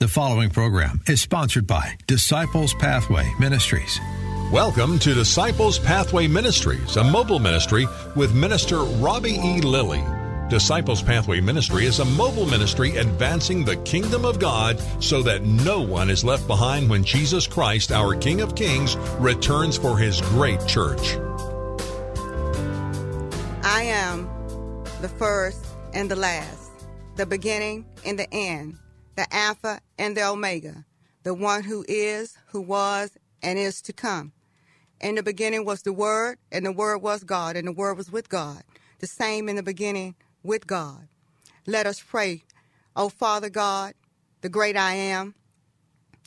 The 0.00 0.08
following 0.08 0.48
program 0.48 1.02
is 1.06 1.20
sponsored 1.20 1.66
by 1.66 1.98
Disciples 2.06 2.72
Pathway 2.72 3.30
Ministries. 3.38 4.00
Welcome 4.50 4.98
to 4.98 5.12
Disciples 5.12 5.78
Pathway 5.78 6.26
Ministries, 6.26 6.96
a 6.96 7.04
mobile 7.04 7.38
ministry 7.38 7.86
with 8.16 8.34
Minister 8.34 8.78
Robbie 8.78 9.34
E. 9.34 9.60
Lilly. 9.60 10.02
Disciples 10.48 11.02
Pathway 11.02 11.42
Ministry 11.42 11.84
is 11.84 11.98
a 11.98 12.06
mobile 12.06 12.46
ministry 12.46 12.96
advancing 12.96 13.62
the 13.62 13.76
kingdom 13.82 14.24
of 14.24 14.38
God 14.38 14.80
so 15.00 15.22
that 15.22 15.42
no 15.42 15.82
one 15.82 16.08
is 16.08 16.24
left 16.24 16.46
behind 16.46 16.88
when 16.88 17.04
Jesus 17.04 17.46
Christ, 17.46 17.92
our 17.92 18.16
King 18.16 18.40
of 18.40 18.54
Kings, 18.54 18.96
returns 19.18 19.76
for 19.76 19.98
his 19.98 20.22
great 20.22 20.66
church. 20.66 21.18
I 23.62 23.82
am 23.82 24.30
the 25.02 25.10
first 25.18 25.66
and 25.92 26.10
the 26.10 26.16
last, 26.16 26.70
the 27.16 27.26
beginning 27.26 27.84
and 28.06 28.18
the 28.18 28.32
end 28.32 28.78
the 29.20 29.36
Alpha 29.36 29.82
and 29.98 30.16
the 30.16 30.26
Omega, 30.26 30.86
the 31.24 31.34
one 31.34 31.64
who 31.64 31.84
is, 31.86 32.38
who 32.52 32.60
was, 32.62 33.18
and 33.42 33.58
is 33.58 33.82
to 33.82 33.92
come. 33.92 34.32
In 34.98 35.14
the 35.14 35.22
beginning 35.22 35.66
was 35.66 35.82
the 35.82 35.92
Word, 35.92 36.38
and 36.50 36.64
the 36.64 36.72
Word 36.72 37.02
was 37.02 37.22
God, 37.22 37.54
and 37.54 37.68
the 37.68 37.72
Word 37.72 37.98
was 37.98 38.10
with 38.10 38.30
God. 38.30 38.62
The 39.00 39.06
same 39.06 39.50
in 39.50 39.56
the 39.56 39.62
beginning 39.62 40.14
with 40.42 40.66
God. 40.66 41.06
Let 41.66 41.86
us 41.86 42.00
pray. 42.00 42.44
O 42.96 43.10
Father 43.10 43.50
God, 43.50 43.92
the 44.40 44.48
great 44.48 44.74
I 44.74 44.94
am, 44.94 45.34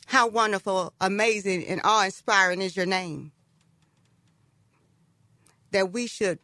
how 0.06 0.28
wonderful, 0.28 0.92
amazing, 1.00 1.66
and 1.66 1.80
awe 1.82 2.04
inspiring 2.04 2.62
is 2.62 2.76
your 2.76 2.86
name. 2.86 3.32
That 5.72 5.92
we 5.92 6.06
should 6.06 6.38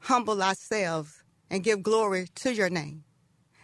humble 0.00 0.42
ourselves 0.42 1.22
and 1.48 1.64
give 1.64 1.82
glory 1.82 2.28
to 2.34 2.52
your 2.52 2.68
name, 2.68 3.04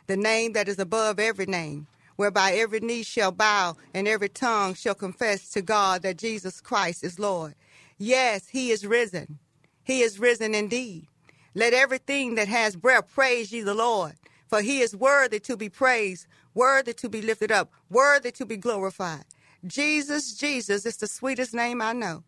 the 0.07 0.17
name 0.17 0.55
that 0.55 0.69
is 0.69 0.79
above 0.79 1.19
every 1.19 1.45
name, 1.45 1.87
whereby 2.21 2.53
every 2.53 2.81
knee 2.81 3.03
shall 3.03 3.33
bow 3.33 3.75
and 3.95 4.07
every 4.07 4.29
tongue 4.29 4.75
shall 4.75 4.95
confess 4.95 5.49
to 5.49 5.63
God 5.63 6.03
that 6.03 6.19
Jesus 6.19 6.61
Christ 6.61 7.03
is 7.03 7.19
Lord. 7.19 7.55
Yes, 7.97 8.49
he 8.49 8.71
is 8.71 8.87
risen. 8.87 9.39
He 9.85 10.03
is 10.03 10.19
risen 10.19 10.55
indeed. 10.55 11.07
Let 11.55 11.73
everything 11.73 12.35
that 12.35 12.47
has 12.47 12.77
breath 12.77 13.11
praise 13.15 13.51
ye 13.53 13.63
the 13.63 13.73
Lord, 13.73 14.17
for 14.49 14.61
he 14.61 14.83
is 14.83 14.95
worthy 14.95 15.41
to 15.41 15.57
be 15.57 15.71
praised, 15.71 16.27
worthy 16.53 16.93
to 16.93 17.09
be 17.09 17.23
lifted 17.23 17.51
up, 17.51 17.73
worthy 17.89 18.31
to 18.33 18.45
be 18.45 18.59
glorified. 18.59 19.25
Jesus, 19.67 20.35
Jesus 20.35 20.85
is 20.85 20.99
the 20.99 21.07
sweetest 21.07 21.55
name 21.55 21.81
I 21.81 21.95
know. 21.95 22.25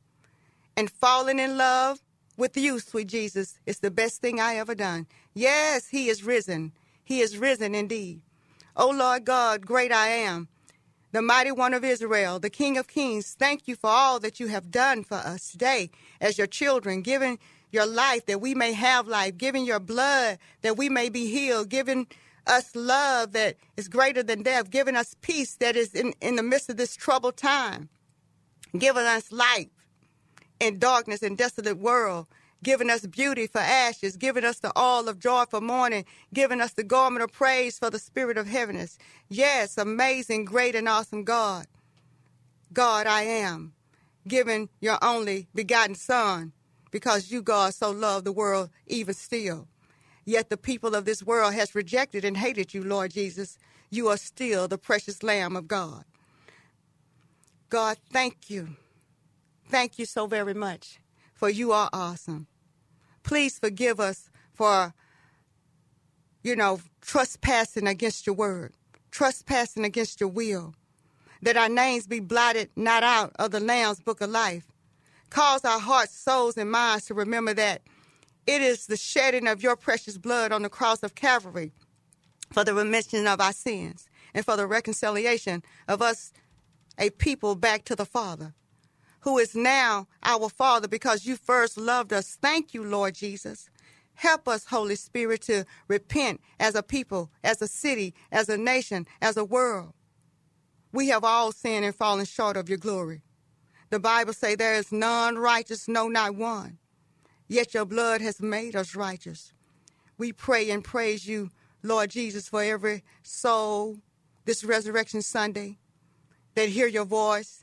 And 0.74 0.90
falling 0.90 1.38
in 1.38 1.58
love 1.58 2.00
with 2.38 2.56
you, 2.56 2.80
sweet 2.80 3.08
Jesus, 3.08 3.58
is 3.66 3.80
the 3.80 3.90
best 3.90 4.22
thing 4.22 4.40
I 4.40 4.54
ever 4.54 4.74
done. 4.74 5.06
Yes, 5.34 5.88
he 5.88 6.08
is 6.08 6.24
risen. 6.24 6.72
He 7.04 7.20
is 7.20 7.36
risen 7.36 7.74
indeed. 7.74 8.22
O 8.76 8.90
Lord 8.90 9.26
God, 9.26 9.66
great 9.66 9.92
I 9.92 10.08
am, 10.08 10.48
the 11.12 11.22
mighty 11.22 11.52
one 11.52 11.74
of 11.74 11.84
Israel, 11.84 12.40
the 12.40 12.50
King 12.50 12.78
of 12.78 12.88
kings, 12.88 13.36
thank 13.38 13.68
you 13.68 13.76
for 13.76 13.90
all 13.90 14.20
that 14.20 14.40
you 14.40 14.48
have 14.48 14.70
done 14.70 15.04
for 15.04 15.16
us 15.16 15.52
today 15.52 15.90
as 16.20 16.38
your 16.38 16.46
children, 16.48 17.02
giving 17.02 17.38
your 17.70 17.86
life 17.86 18.26
that 18.26 18.40
we 18.40 18.54
may 18.54 18.72
have 18.72 19.06
life, 19.08 19.36
giving 19.38 19.66
your 19.66 19.80
blood 19.80 20.38
that 20.62 20.76
we 20.78 20.88
may 20.88 21.10
be 21.10 21.26
healed, 21.30 21.68
giving 21.68 22.06
us 22.46 22.74
love 22.74 23.32
that 23.32 23.56
is 23.76 23.88
greater 23.88 24.22
than 24.22 24.42
death, 24.42 24.70
giving 24.70 24.96
us 24.96 25.14
peace 25.22 25.56
that 25.56 25.76
is 25.76 25.94
in, 25.94 26.14
in 26.22 26.36
the 26.36 26.42
midst 26.42 26.70
of 26.70 26.78
this 26.78 26.96
troubled 26.96 27.36
time, 27.36 27.90
giving 28.78 29.04
us 29.06 29.32
light 29.32 29.70
in 30.60 30.78
darkness 30.78 31.22
and 31.22 31.38
desolate 31.38 31.78
world, 31.78 32.26
giving 32.62 32.90
us 32.90 33.06
beauty 33.06 33.46
for 33.46 33.60
ashes, 33.60 34.16
giving 34.16 34.44
us 34.44 34.60
the 34.60 34.72
oil 34.78 35.08
of 35.08 35.18
joy 35.18 35.44
for 35.50 35.60
mourning, 35.60 36.04
giving 36.32 36.60
us 36.60 36.72
the 36.72 36.84
garment 36.84 37.22
of 37.24 37.32
praise 37.32 37.78
for 37.78 37.90
the 37.90 37.98
spirit 37.98 38.38
of 38.38 38.46
heaviness. 38.46 38.98
Yes, 39.28 39.78
amazing, 39.78 40.44
great, 40.44 40.74
and 40.74 40.88
awesome 40.88 41.24
God. 41.24 41.66
God, 42.72 43.06
I 43.06 43.22
am, 43.22 43.74
giving 44.28 44.68
your 44.80 44.98
only 45.02 45.48
begotten 45.54 45.94
Son, 45.94 46.52
because 46.90 47.30
you, 47.30 47.42
God, 47.42 47.74
so 47.74 47.90
loved 47.90 48.26
the 48.26 48.32
world 48.32 48.70
even 48.86 49.14
still. 49.14 49.68
Yet 50.24 50.50
the 50.50 50.56
people 50.56 50.94
of 50.94 51.04
this 51.04 51.22
world 51.22 51.54
has 51.54 51.74
rejected 51.74 52.24
and 52.24 52.36
hated 52.36 52.74
you, 52.74 52.84
Lord 52.84 53.12
Jesus. 53.12 53.58
You 53.90 54.08
are 54.08 54.16
still 54.16 54.68
the 54.68 54.78
precious 54.78 55.22
Lamb 55.22 55.56
of 55.56 55.68
God. 55.68 56.04
God, 57.70 57.98
thank 58.12 58.50
you. 58.50 58.76
Thank 59.68 59.98
you 59.98 60.06
so 60.06 60.26
very 60.26 60.54
much, 60.54 61.00
for 61.34 61.48
you 61.50 61.72
are 61.72 61.90
awesome 61.92 62.46
please 63.22 63.58
forgive 63.58 64.00
us 64.00 64.30
for, 64.52 64.94
you 66.42 66.56
know, 66.56 66.80
trespassing 67.00 67.86
against 67.86 68.26
your 68.26 68.34
word, 68.34 68.72
trespassing 69.10 69.84
against 69.84 70.20
your 70.20 70.28
will, 70.28 70.74
that 71.42 71.56
our 71.56 71.68
names 71.68 72.06
be 72.06 72.20
blotted 72.20 72.70
not 72.76 73.02
out 73.02 73.32
of 73.38 73.50
the 73.50 73.60
Lamb's 73.60 74.00
book 74.00 74.20
of 74.20 74.30
life. 74.30 74.66
Cause 75.30 75.64
our 75.64 75.80
hearts, 75.80 76.16
souls, 76.16 76.56
and 76.56 76.70
minds 76.70 77.06
to 77.06 77.14
remember 77.14 77.54
that 77.54 77.82
it 78.46 78.60
is 78.60 78.86
the 78.86 78.96
shedding 78.96 79.48
of 79.48 79.62
your 79.62 79.76
precious 79.76 80.18
blood 80.18 80.52
on 80.52 80.62
the 80.62 80.68
cross 80.68 81.02
of 81.02 81.14
Calvary 81.14 81.72
for 82.52 82.64
the 82.64 82.74
remission 82.74 83.26
of 83.26 83.40
our 83.40 83.52
sins 83.52 84.08
and 84.34 84.44
for 84.44 84.56
the 84.56 84.66
reconciliation 84.66 85.62
of 85.88 86.02
us, 86.02 86.32
a 86.98 87.10
people, 87.10 87.54
back 87.54 87.84
to 87.84 87.96
the 87.96 88.04
Father 88.04 88.54
who 89.22 89.38
is 89.38 89.54
now 89.54 90.06
our 90.22 90.48
Father 90.48 90.88
because 90.88 91.26
you 91.26 91.36
first 91.36 91.76
loved 91.76 92.12
us. 92.12 92.36
Thank 92.40 92.74
you, 92.74 92.84
Lord 92.84 93.14
Jesus. 93.14 93.70
Help 94.14 94.46
us, 94.46 94.66
Holy 94.66 94.96
Spirit, 94.96 95.42
to 95.42 95.64
repent 95.88 96.40
as 96.60 96.74
a 96.74 96.82
people, 96.82 97.30
as 97.42 97.62
a 97.62 97.68
city, 97.68 98.14
as 98.30 98.48
a 98.48 98.56
nation, 98.56 99.06
as 99.20 99.36
a 99.36 99.44
world. 99.44 99.94
We 100.92 101.08
have 101.08 101.24
all 101.24 101.52
sinned 101.52 101.84
and 101.84 101.94
fallen 101.94 102.26
short 102.26 102.56
of 102.56 102.68
your 102.68 102.78
glory. 102.78 103.22
The 103.90 103.98
Bible 103.98 104.32
say 104.32 104.54
there 104.54 104.74
is 104.74 104.92
none 104.92 105.36
righteous, 105.38 105.88
no, 105.88 106.08
not 106.08 106.34
one. 106.34 106.78
Yet 107.48 107.74
your 107.74 107.84
blood 107.84 108.20
has 108.20 108.40
made 108.40 108.76
us 108.76 108.94
righteous. 108.94 109.52
We 110.18 110.32
pray 110.32 110.70
and 110.70 110.84
praise 110.84 111.26
you, 111.26 111.50
Lord 111.82 112.10
Jesus, 112.10 112.48
for 112.48 112.62
every 112.62 113.02
soul 113.22 113.98
this 114.44 114.64
Resurrection 114.64 115.22
Sunday 115.22 115.78
that 116.54 116.68
hear 116.68 116.86
your 116.86 117.04
voice, 117.04 117.61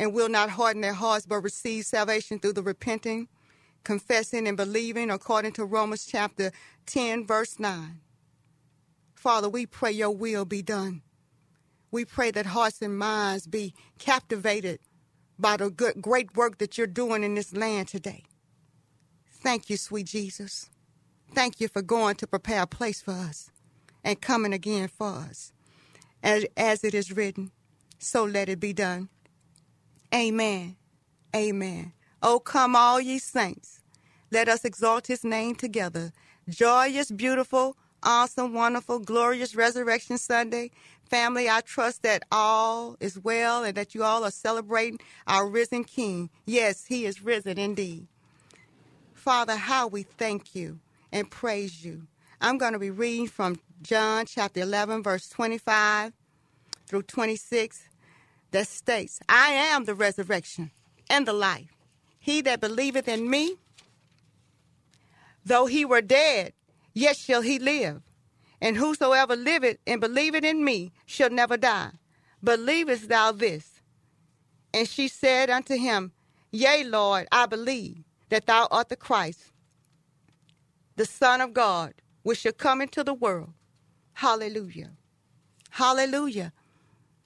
and 0.00 0.14
will 0.14 0.30
not 0.30 0.48
harden 0.48 0.80
their 0.80 0.94
hearts, 0.94 1.26
but 1.26 1.42
receive 1.42 1.84
salvation 1.84 2.38
through 2.38 2.54
the 2.54 2.62
repenting, 2.62 3.28
confessing, 3.84 4.48
and 4.48 4.56
believing 4.56 5.10
according 5.10 5.52
to 5.52 5.64
Romans 5.66 6.06
chapter 6.06 6.52
10, 6.86 7.26
verse 7.26 7.58
9. 7.58 8.00
Father, 9.14 9.46
we 9.50 9.66
pray 9.66 9.92
your 9.92 10.10
will 10.10 10.46
be 10.46 10.62
done. 10.62 11.02
We 11.90 12.06
pray 12.06 12.30
that 12.30 12.46
hearts 12.46 12.80
and 12.80 12.96
minds 12.98 13.46
be 13.46 13.74
captivated 13.98 14.80
by 15.38 15.58
the 15.58 15.68
good, 15.68 16.00
great 16.00 16.34
work 16.34 16.56
that 16.58 16.78
you're 16.78 16.86
doing 16.86 17.22
in 17.22 17.34
this 17.34 17.54
land 17.54 17.88
today. 17.88 18.24
Thank 19.30 19.68
you, 19.68 19.76
sweet 19.76 20.06
Jesus. 20.06 20.70
Thank 21.34 21.60
you 21.60 21.68
for 21.68 21.82
going 21.82 22.14
to 22.16 22.26
prepare 22.26 22.62
a 22.62 22.66
place 22.66 23.02
for 23.02 23.12
us 23.12 23.50
and 24.02 24.18
coming 24.18 24.54
again 24.54 24.88
for 24.88 25.08
us. 25.08 25.52
As, 26.22 26.46
as 26.56 26.84
it 26.84 26.94
is 26.94 27.12
written, 27.12 27.50
so 27.98 28.24
let 28.24 28.48
it 28.48 28.60
be 28.60 28.72
done. 28.72 29.10
Amen. 30.14 30.76
Amen. 31.36 31.92
Oh, 32.22 32.40
come, 32.40 32.76
all 32.76 33.00
ye 33.00 33.18
saints. 33.18 33.80
Let 34.30 34.48
us 34.48 34.64
exalt 34.64 35.06
his 35.08 35.24
name 35.24 35.54
together. 35.56 36.12
Joyous, 36.48 37.10
beautiful, 37.10 37.76
awesome, 38.02 38.54
wonderful, 38.54 39.00
glorious 39.00 39.54
Resurrection 39.56 40.18
Sunday. 40.18 40.70
Family, 41.10 41.48
I 41.48 41.60
trust 41.62 42.02
that 42.02 42.24
all 42.32 42.96
is 43.00 43.18
well 43.18 43.64
and 43.64 43.76
that 43.76 43.94
you 43.94 44.04
all 44.04 44.24
are 44.24 44.30
celebrating 44.32 45.00
our 45.26 45.48
risen 45.48 45.84
King. 45.84 46.30
Yes, 46.46 46.86
he 46.86 47.06
is 47.06 47.22
risen 47.22 47.58
indeed. 47.58 48.08
Father, 49.14 49.56
how 49.56 49.88
we 49.88 50.04
thank 50.04 50.54
you 50.54 50.80
and 51.12 51.30
praise 51.30 51.84
you. 51.84 52.08
I'm 52.40 52.58
going 52.58 52.74
to 52.74 52.78
be 52.80 52.90
reading 52.90 53.28
from 53.28 53.60
John 53.82 54.26
chapter 54.26 54.60
11, 54.60 55.02
verse 55.02 55.28
25 55.28 56.12
through 56.86 57.02
26 57.04 57.82
that 58.52 58.68
states, 58.68 59.20
I 59.28 59.50
am 59.50 59.84
the 59.84 59.94
resurrection 59.94 60.70
and 61.10 61.26
the 61.26 61.32
life. 61.32 61.70
He 62.18 62.40
that 62.42 62.60
believeth 62.60 63.08
in 63.08 63.30
me, 63.30 63.56
though 65.44 65.66
he 65.66 65.84
were 65.84 66.02
dead, 66.02 66.52
yet 66.94 67.16
shall 67.16 67.42
he 67.42 67.58
live. 67.58 68.02
And 68.60 68.76
whosoever 68.76 69.36
liveth 69.36 69.78
and 69.86 70.00
believeth 70.00 70.44
in 70.44 70.64
me 70.64 70.92
shall 71.06 71.30
never 71.30 71.56
die. 71.56 71.90
Believest 72.42 73.08
thou 73.08 73.32
this? 73.32 73.80
And 74.74 74.88
she 74.88 75.08
said 75.08 75.50
unto 75.50 75.76
him, 75.76 76.12
Yea, 76.52 76.84
Lord, 76.84 77.28
I 77.32 77.46
believe 77.46 78.04
that 78.30 78.46
thou 78.46 78.68
art 78.70 78.88
the 78.88 78.96
Christ, 78.96 79.52
the 80.96 81.06
Son 81.06 81.40
of 81.40 81.54
God, 81.54 81.94
which 82.22 82.40
shall 82.40 82.52
come 82.52 82.80
into 82.82 83.04
the 83.04 83.14
world. 83.14 83.52
Hallelujah. 84.14 84.92
Hallelujah. 85.70 86.52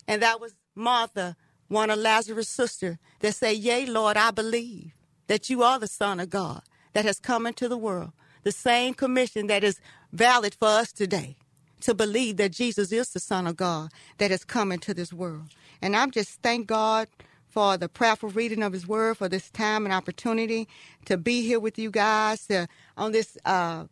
And 0.08 0.22
that 0.22 0.40
was 0.40 0.54
Martha, 0.74 1.36
one 1.68 1.90
of 1.90 1.98
Lazarus' 1.98 2.48
sister, 2.48 2.98
that 3.20 3.34
said, 3.34 3.56
Yea, 3.56 3.86
Lord, 3.86 4.16
I 4.16 4.30
believe 4.30 4.92
that 5.26 5.50
you 5.50 5.62
are 5.62 5.78
the 5.78 5.86
Son 5.86 6.20
of 6.20 6.30
God 6.30 6.62
that 6.92 7.04
has 7.04 7.20
come 7.20 7.46
into 7.46 7.68
the 7.68 7.78
world. 7.78 8.12
The 8.42 8.52
same 8.52 8.94
commission 8.94 9.46
that 9.46 9.64
is 9.64 9.80
valid 10.12 10.54
for 10.54 10.68
us 10.68 10.92
today 10.92 11.36
to 11.80 11.94
believe 11.94 12.36
that 12.38 12.52
Jesus 12.52 12.92
is 12.92 13.10
the 13.10 13.20
Son 13.20 13.46
of 13.46 13.56
God 13.56 13.90
that 14.18 14.30
has 14.30 14.44
come 14.44 14.72
into 14.72 14.94
this 14.94 15.12
world. 15.12 15.48
And 15.82 15.96
I'm 15.96 16.10
just 16.10 16.40
thank 16.42 16.66
God 16.66 17.08
for 17.48 17.76
the 17.76 17.88
prayerful 17.88 18.30
reading 18.30 18.62
of 18.62 18.72
His 18.72 18.86
Word, 18.86 19.18
for 19.18 19.28
this 19.28 19.50
time 19.50 19.84
and 19.84 19.94
opportunity 19.94 20.66
to 21.04 21.16
be 21.16 21.42
here 21.42 21.60
with 21.60 21.78
you 21.78 21.90
guys 21.90 22.46
to, 22.46 22.66
on 22.96 23.12
this 23.12 23.38
uh, 23.44 23.84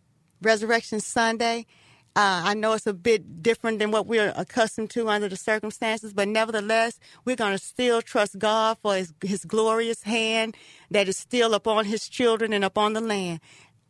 Resurrection 0.43 1.01
Sunday. 1.01 1.67
Uh, 2.15 2.43
I 2.45 2.55
know 2.55 2.75
it's 2.75 2.87
a 2.87 2.93
bit 2.93 3.43
different 3.43 3.79
than 3.79 3.91
what 3.91 4.07
we're 4.07 4.35
accustomed 4.37 4.91
to 4.91 5.09
under 5.09 5.31
the 5.31 5.37
circumstances, 5.37 6.13
but 6.13 6.29
nevertheless, 6.29 7.01
we're 7.25 7.37
going 7.37 7.57
to 7.57 7.65
still 7.65 8.03
trust 8.03 8.39
God 8.39 8.77
for 8.83 8.97
his, 8.97 9.15
his 9.23 9.47
glorious 9.47 10.03
hand 10.03 10.55
that 10.91 11.09
is 11.09 11.17
still 11.17 11.55
upon 11.55 11.87
His 11.87 12.09
children 12.09 12.53
and 12.53 12.65
upon 12.65 12.93
the 12.93 13.01
land. 13.01 13.41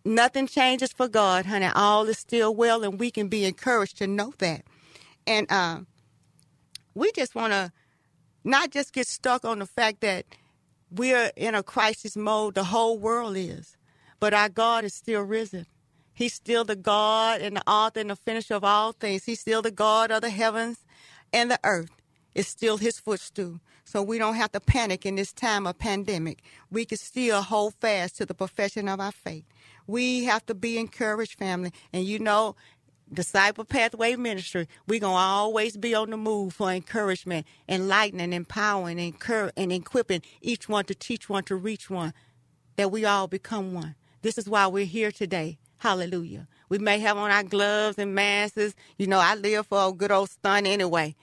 Nothing 0.05 0.47
changes 0.47 0.93
for 0.93 1.09
God, 1.09 1.47
honey. 1.47 1.69
All 1.75 2.09
is 2.09 2.19
still 2.19 2.55
well, 2.55 2.85
and 2.85 2.99
we 2.99 3.11
can 3.11 3.27
be 3.27 3.45
encouraged 3.45 3.99
to 3.99 4.07
know 4.07 4.33
that. 4.39 4.63
And 5.27 5.51
uh, 5.51 5.81
we 6.95 7.11
just 7.13 7.35
want 7.35 7.53
to 7.53 7.73
not 8.45 8.71
just 8.71 8.93
get 8.93 9.09
stuck 9.09 9.45
on 9.45 9.59
the 9.59 9.67
fact 9.67 10.01
that 10.01 10.27
we're 10.91 11.33
in 11.37 11.55
a 11.55 11.63
crisis 11.63 12.17
mode, 12.17 12.55
the 12.55 12.65
whole 12.65 12.99
world 12.99 13.37
is, 13.37 13.77
but 14.21 14.35
our 14.35 14.49
God 14.49 14.85
is 14.85 14.95
still 14.95 15.23
risen. 15.23 15.67
He's 16.23 16.35
still 16.35 16.63
the 16.63 16.77
God 16.77 17.41
and 17.41 17.57
the 17.57 17.69
author 17.69 17.99
and 17.99 18.11
the 18.11 18.15
finisher 18.15 18.55
of 18.55 18.63
all 18.63 18.93
things. 18.93 19.25
He's 19.25 19.41
still 19.41 19.61
the 19.61 19.73
God 19.73 20.13
of 20.13 20.21
the 20.21 20.31
heavens 20.31 20.85
and 21.33 21.51
the 21.51 21.59
earth. 21.65 21.91
It's 22.33 22.49
still 22.49 22.77
his 22.77 23.01
footstool. 23.01 23.59
So 23.83 24.05
we 24.05 24.19
don't 24.19 24.37
have 24.37 24.53
to 24.53 24.61
panic 24.61 25.05
in 25.05 25.17
this 25.17 25.33
time 25.33 25.67
of 25.67 25.81
pandemic. 25.81 26.45
We 26.71 26.85
can 26.85 26.99
still 26.99 27.43
hold 27.43 27.75
fast 27.81 28.19
to 28.19 28.27
the 28.27 28.35
profession 28.35 28.89
of 28.89 29.01
our 29.01 29.11
faith. 29.11 29.43
We 29.89 30.23
have 30.27 30.47
to 30.47 30.55
be 30.55 30.79
encouraged, 30.79 31.41
family. 31.41 31.73
And 31.93 32.05
you 32.05 32.21
know, 32.21 32.55
Disciple 33.13 33.65
Pathway 33.65 34.15
Ministry, 34.15 34.69
we're 34.87 35.01
going 35.01 35.15
to 35.15 35.19
always 35.19 35.77
be 35.77 35.93
on 35.93 36.11
the 36.11 36.17
move 36.17 36.55
for 36.55 36.71
encouragement, 36.71 37.49
enlightening, 37.69 38.33
empowering, 38.33 39.01
and, 39.01 39.53
and 39.57 39.73
equipping 39.73 40.23
each 40.41 40.69
one 40.69 40.85
to 40.85 40.95
teach 40.95 41.29
one 41.29 41.43
to 41.45 41.57
reach 41.57 41.91
one, 41.91 42.15
that 42.77 42.93
we 42.93 43.05
all 43.05 43.27
become 43.27 43.75
one. 43.75 43.97
This 44.23 44.39
is 44.39 44.49
why 44.49 44.69
we're 44.69 44.85
here 44.85 45.11
today. 45.11 45.59
Hallelujah. 45.83 46.47
We 46.69 46.79
may 46.79 47.01
have 47.01 47.17
on 47.17 47.33
our 47.33 47.43
gloves 47.43 47.99
and 47.99 48.15
masks. 48.15 48.73
You 48.99 49.09
know, 49.09 49.19
I 49.19 49.35
live 49.35 49.67
for 49.67 49.89
a 49.89 49.93
good 49.93 50.13
old 50.13 50.31
stunt 50.31 50.69
anyway. 50.69 51.17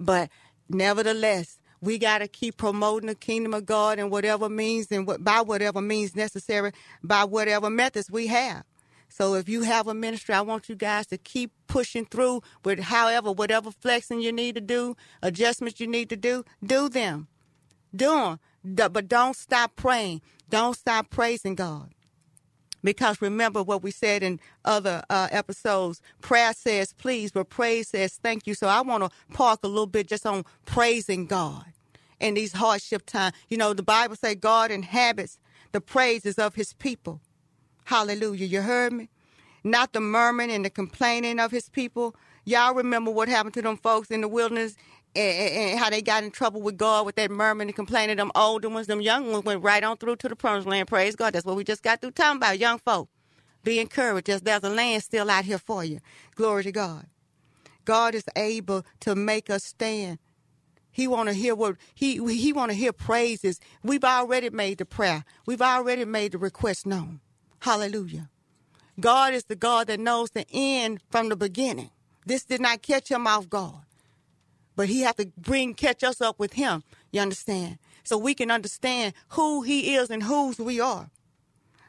But 0.00 0.30
nevertheless, 0.68 1.60
we 1.80 1.96
got 1.96 2.18
to 2.18 2.26
keep 2.26 2.56
promoting 2.56 3.06
the 3.06 3.14
kingdom 3.14 3.54
of 3.54 3.66
God 3.66 4.00
in 4.00 4.10
whatever 4.10 4.48
means 4.48 4.90
and 4.90 5.06
what, 5.06 5.22
by 5.22 5.42
whatever 5.42 5.80
means 5.80 6.16
necessary, 6.16 6.72
by 7.04 7.22
whatever 7.22 7.70
methods 7.70 8.10
we 8.10 8.26
have. 8.26 8.64
So 9.08 9.34
if 9.34 9.48
you 9.48 9.62
have 9.62 9.86
a 9.86 9.94
ministry, 9.94 10.34
I 10.34 10.40
want 10.40 10.68
you 10.68 10.74
guys 10.74 11.06
to 11.06 11.16
keep 11.16 11.52
pushing 11.68 12.04
through 12.04 12.42
with 12.64 12.80
however, 12.80 13.30
whatever 13.30 13.70
flexing 13.70 14.20
you 14.22 14.32
need 14.32 14.56
to 14.56 14.60
do, 14.60 14.96
adjustments 15.22 15.78
you 15.78 15.86
need 15.86 16.08
to 16.08 16.16
do, 16.16 16.44
do 16.64 16.88
them. 16.88 17.28
Do 17.94 18.38
them. 18.64 18.90
But 18.92 19.06
don't 19.06 19.36
stop 19.36 19.76
praying. 19.76 20.20
Don't 20.48 20.76
stop 20.76 21.10
praising 21.10 21.54
God. 21.54 21.94
Because 22.84 23.22
remember 23.22 23.62
what 23.62 23.82
we 23.82 23.90
said 23.90 24.22
in 24.22 24.40
other 24.64 25.02
uh, 25.10 25.28
episodes 25.30 26.00
prayer 26.22 26.52
says 26.54 26.92
please, 26.94 27.32
but 27.32 27.50
praise 27.50 27.88
says 27.88 28.18
thank 28.22 28.46
you. 28.46 28.54
So 28.54 28.68
I 28.68 28.80
want 28.82 29.04
to 29.04 29.10
park 29.34 29.60
a 29.62 29.68
little 29.68 29.86
bit 29.86 30.08
just 30.08 30.26
on 30.26 30.44
praising 30.66 31.26
God 31.26 31.66
in 32.20 32.34
these 32.34 32.52
hardship 32.52 33.06
times. 33.06 33.34
You 33.48 33.56
know, 33.56 33.74
the 33.74 33.82
Bible 33.82 34.16
says 34.16 34.36
God 34.36 34.70
inhabits 34.70 35.38
the 35.72 35.80
praises 35.80 36.38
of 36.38 36.54
his 36.54 36.72
people. 36.74 37.20
Hallelujah. 37.84 38.46
You 38.46 38.62
heard 38.62 38.92
me? 38.92 39.08
Not 39.64 39.92
the 39.92 40.00
murmuring 40.00 40.50
and 40.50 40.64
the 40.64 40.70
complaining 40.70 41.38
of 41.40 41.50
his 41.50 41.68
people. 41.68 42.16
Y'all 42.44 42.74
remember 42.74 43.10
what 43.10 43.28
happened 43.28 43.54
to 43.54 43.62
them 43.62 43.76
folks 43.76 44.10
in 44.10 44.22
the 44.22 44.28
wilderness 44.28 44.76
and, 45.16 45.72
and, 45.72 45.78
how 45.78 45.90
they 45.90 46.02
got 46.02 46.22
in 46.22 46.30
trouble 46.30 46.60
with 46.60 46.76
God 46.76 47.06
with 47.06 47.16
that 47.16 47.30
murmuring 47.30 47.68
and 47.68 47.76
complaining. 47.76 48.16
Them 48.16 48.30
older 48.34 48.68
ones, 48.68 48.86
them 48.86 49.00
young 49.00 49.30
ones 49.32 49.44
went 49.44 49.62
right 49.62 49.82
on 49.82 49.96
through 49.96 50.16
to 50.16 50.28
the 50.28 50.36
promised 50.36 50.68
land. 50.68 50.88
Praise 50.88 51.16
God. 51.16 51.32
That's 51.32 51.44
what 51.44 51.56
we 51.56 51.64
just 51.64 51.82
got 51.82 52.00
through 52.00 52.12
talking 52.12 52.36
about, 52.36 52.58
young 52.58 52.78
folk. 52.78 53.08
Be 53.64 53.78
encouraged. 53.78 54.28
There's, 54.28 54.40
there's 54.42 54.62
a 54.62 54.70
land 54.70 55.02
still 55.02 55.28
out 55.30 55.44
here 55.44 55.58
for 55.58 55.84
you. 55.84 56.00
Glory 56.34 56.62
to 56.64 56.72
God. 56.72 57.06
God 57.84 58.14
is 58.14 58.24
able 58.36 58.84
to 59.00 59.14
make 59.14 59.50
us 59.50 59.64
stand. 59.64 60.18
He 60.92 61.06
want 61.06 61.28
to 61.28 61.34
hear 61.34 61.54
what 61.54 61.76
he 61.94 62.16
he 62.34 62.52
want 62.52 62.70
to 62.70 62.76
hear 62.76 62.92
praises. 62.92 63.60
We've 63.82 64.04
already 64.04 64.50
made 64.50 64.78
the 64.78 64.84
prayer. 64.84 65.24
We've 65.46 65.62
already 65.62 66.04
made 66.04 66.32
the 66.32 66.38
request 66.38 66.84
known. 66.84 67.20
Hallelujah. 67.60 68.28
God 68.98 69.34
is 69.34 69.44
the 69.44 69.56
God 69.56 69.86
that 69.86 70.00
knows 70.00 70.30
the 70.30 70.46
end 70.52 71.00
from 71.10 71.28
the 71.28 71.36
beginning. 71.36 71.90
This 72.26 72.44
did 72.44 72.60
not 72.60 72.82
catch 72.82 73.10
him 73.10 73.26
off 73.26 73.48
guard 73.48 73.84
but 74.80 74.88
he 74.88 75.02
have 75.02 75.16
to 75.16 75.30
bring 75.36 75.74
catch 75.74 76.02
us 76.02 76.22
up 76.22 76.38
with 76.38 76.54
him. 76.54 76.82
You 77.12 77.20
understand? 77.20 77.76
So 78.02 78.16
we 78.16 78.32
can 78.32 78.50
understand 78.50 79.12
who 79.32 79.60
he 79.60 79.94
is 79.94 80.08
and 80.08 80.22
whose 80.22 80.58
we 80.58 80.80
are. 80.80 81.10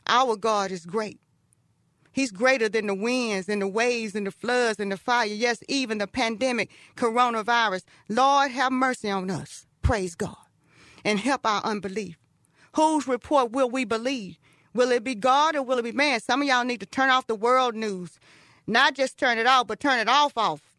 Our 0.07 0.35
God 0.35 0.71
is 0.71 0.85
great. 0.85 1.17
He's 2.11 2.33
greater 2.33 2.67
than 2.67 2.87
the 2.87 2.93
winds 2.93 3.47
and 3.47 3.61
the 3.61 3.67
waves 3.69 4.13
and 4.13 4.27
the 4.27 4.31
floods 4.31 4.77
and 4.77 4.91
the 4.91 4.97
fire. 4.97 5.25
Yes, 5.25 5.63
even 5.69 5.99
the 5.99 6.05
pandemic, 6.05 6.69
coronavirus. 6.97 7.83
Lord, 8.09 8.51
have 8.51 8.73
mercy 8.73 9.09
on 9.09 9.31
us. 9.31 9.65
Praise 9.81 10.13
God. 10.13 10.35
And 11.05 11.17
help 11.17 11.45
our 11.45 11.63
unbelief. 11.63 12.17
Whose 12.75 13.07
report 13.07 13.53
will 13.53 13.69
we 13.69 13.85
believe? 13.85 14.37
Will 14.73 14.91
it 14.91 15.05
be 15.05 15.15
God 15.15 15.55
or 15.55 15.63
will 15.63 15.79
it 15.79 15.83
be 15.83 15.93
man? 15.93 16.19
Some 16.19 16.41
of 16.41 16.47
y'all 16.49 16.65
need 16.65 16.81
to 16.81 16.85
turn 16.85 17.09
off 17.09 17.27
the 17.27 17.35
world 17.35 17.73
news. 17.73 18.19
Not 18.67 18.95
just 18.95 19.17
turn 19.17 19.37
it 19.37 19.47
off, 19.47 19.67
but 19.67 19.79
turn 19.79 19.99
it 19.99 20.09
off 20.09 20.33
off 20.37 20.70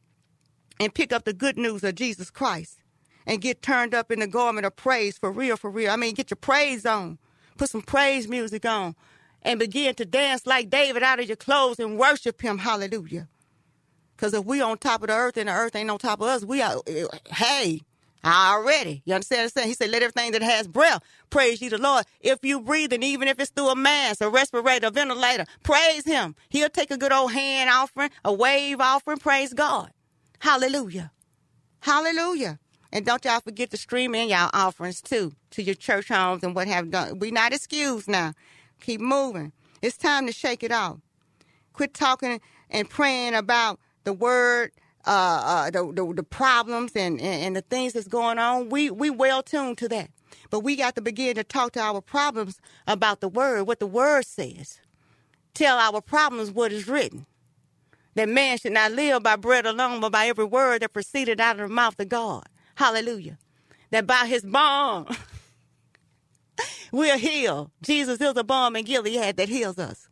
and 0.82 0.94
pick 0.94 1.12
up 1.12 1.24
the 1.24 1.32
good 1.32 1.56
news 1.56 1.84
of 1.84 1.94
Jesus 1.94 2.30
Christ 2.30 2.78
and 3.26 3.40
get 3.40 3.62
turned 3.62 3.94
up 3.94 4.10
in 4.10 4.20
the 4.20 4.26
garment 4.26 4.66
of 4.66 4.74
praise 4.74 5.16
for 5.16 5.30
real, 5.30 5.56
for 5.56 5.70
real. 5.70 5.90
I 5.92 5.96
mean, 5.96 6.14
get 6.14 6.30
your 6.30 6.36
praise 6.36 6.84
on. 6.84 7.18
Put 7.56 7.70
some 7.70 7.82
praise 7.82 8.26
music 8.26 8.66
on 8.66 8.96
and 9.42 9.60
begin 9.60 9.94
to 9.96 10.04
dance 10.04 10.46
like 10.46 10.70
David 10.70 11.02
out 11.04 11.20
of 11.20 11.28
your 11.28 11.36
clothes 11.36 11.78
and 11.78 11.98
worship 11.98 12.42
him. 12.42 12.58
Hallelujah. 12.58 13.28
Because 14.16 14.34
if 14.34 14.44
we 14.44 14.60
on 14.60 14.78
top 14.78 15.02
of 15.02 15.08
the 15.08 15.14
earth 15.14 15.36
and 15.36 15.48
the 15.48 15.52
earth 15.52 15.76
ain't 15.76 15.90
on 15.90 15.98
top 15.98 16.20
of 16.20 16.26
us, 16.26 16.44
we 16.44 16.62
are, 16.62 16.80
eh, 16.86 17.06
hey, 17.26 17.82
already. 18.24 19.02
You 19.04 19.14
understand 19.14 19.40
what 19.40 19.44
I'm 19.44 19.50
saying? 19.50 19.68
He 19.68 19.74
said, 19.74 19.90
let 19.90 20.02
everything 20.02 20.32
that 20.32 20.42
has 20.42 20.68
breath 20.68 21.02
praise 21.30 21.60
you 21.62 21.70
the 21.70 21.78
Lord. 21.78 22.04
If 22.20 22.40
you 22.42 22.60
breathing, 22.60 23.02
even 23.02 23.28
if 23.28 23.38
it's 23.40 23.50
through 23.50 23.70
a 23.70 23.76
mask, 23.76 24.20
a 24.20 24.28
respirator, 24.28 24.88
a 24.88 24.90
ventilator, 24.90 25.46
praise 25.62 26.04
him. 26.04 26.34
He'll 26.48 26.68
take 26.70 26.90
a 26.90 26.96
good 26.96 27.12
old 27.12 27.32
hand 27.32 27.70
offering, 27.70 28.10
a 28.24 28.32
wave 28.32 28.80
offering, 28.80 29.18
praise 29.18 29.52
God. 29.54 29.90
Hallelujah. 30.42 31.12
Hallelujah. 31.78 32.58
And 32.92 33.06
don't 33.06 33.24
y'all 33.24 33.38
forget 33.38 33.70
to 33.70 33.76
stream 33.76 34.12
in 34.12 34.28
y'all 34.28 34.50
offerings 34.52 35.00
too 35.00 35.34
to 35.50 35.62
your 35.62 35.76
church 35.76 36.08
homes 36.08 36.42
and 36.42 36.52
what 36.52 36.66
have 36.66 36.90
done. 36.90 37.20
We 37.20 37.30
not 37.30 37.52
excused 37.52 38.08
now. 38.08 38.32
Keep 38.80 39.02
moving. 39.02 39.52
It's 39.82 39.96
time 39.96 40.26
to 40.26 40.32
shake 40.32 40.64
it 40.64 40.72
off. 40.72 40.98
Quit 41.74 41.94
talking 41.94 42.40
and 42.70 42.90
praying 42.90 43.34
about 43.36 43.78
the 44.02 44.12
word, 44.12 44.72
uh, 45.06 45.42
uh, 45.44 45.70
the, 45.70 45.92
the, 45.94 46.12
the 46.12 46.24
problems 46.24 46.96
and, 46.96 47.20
and, 47.20 47.44
and 47.44 47.56
the 47.56 47.62
things 47.62 47.92
that's 47.92 48.08
going 48.08 48.40
on. 48.40 48.68
We 48.68 48.90
we 48.90 49.10
well 49.10 49.44
tuned 49.44 49.78
to 49.78 49.88
that, 49.90 50.10
but 50.50 50.60
we 50.60 50.74
got 50.74 50.96
to 50.96 51.00
begin 51.00 51.36
to 51.36 51.44
talk 51.44 51.70
to 51.74 51.80
our 51.80 52.00
problems 52.00 52.58
about 52.88 53.20
the 53.20 53.28
word, 53.28 53.68
what 53.68 53.78
the 53.78 53.86
word 53.86 54.26
says. 54.26 54.80
Tell 55.54 55.78
our 55.78 56.00
problems 56.00 56.50
what 56.50 56.72
is 56.72 56.88
written 56.88 57.26
that 58.14 58.28
man 58.28 58.58
should 58.58 58.72
not 58.72 58.92
live 58.92 59.22
by 59.22 59.36
bread 59.36 59.66
alone, 59.66 60.00
but 60.00 60.12
by 60.12 60.26
every 60.26 60.44
word 60.44 60.82
that 60.82 60.92
proceeded 60.92 61.40
out 61.40 61.60
of 61.60 61.68
the 61.68 61.74
mouth 61.74 61.98
of 61.98 62.08
God. 62.08 62.44
Hallelujah. 62.74 63.38
That 63.90 64.06
by 64.06 64.26
his 64.26 64.42
balm 64.44 65.06
we're 66.92 67.18
healed. 67.18 67.70
Jesus 67.82 68.20
is 68.20 68.36
a 68.36 68.44
balm 68.44 68.76
in 68.76 68.84
Gilead 68.84 69.36
that 69.36 69.48
heals 69.48 69.78
us. 69.78 70.08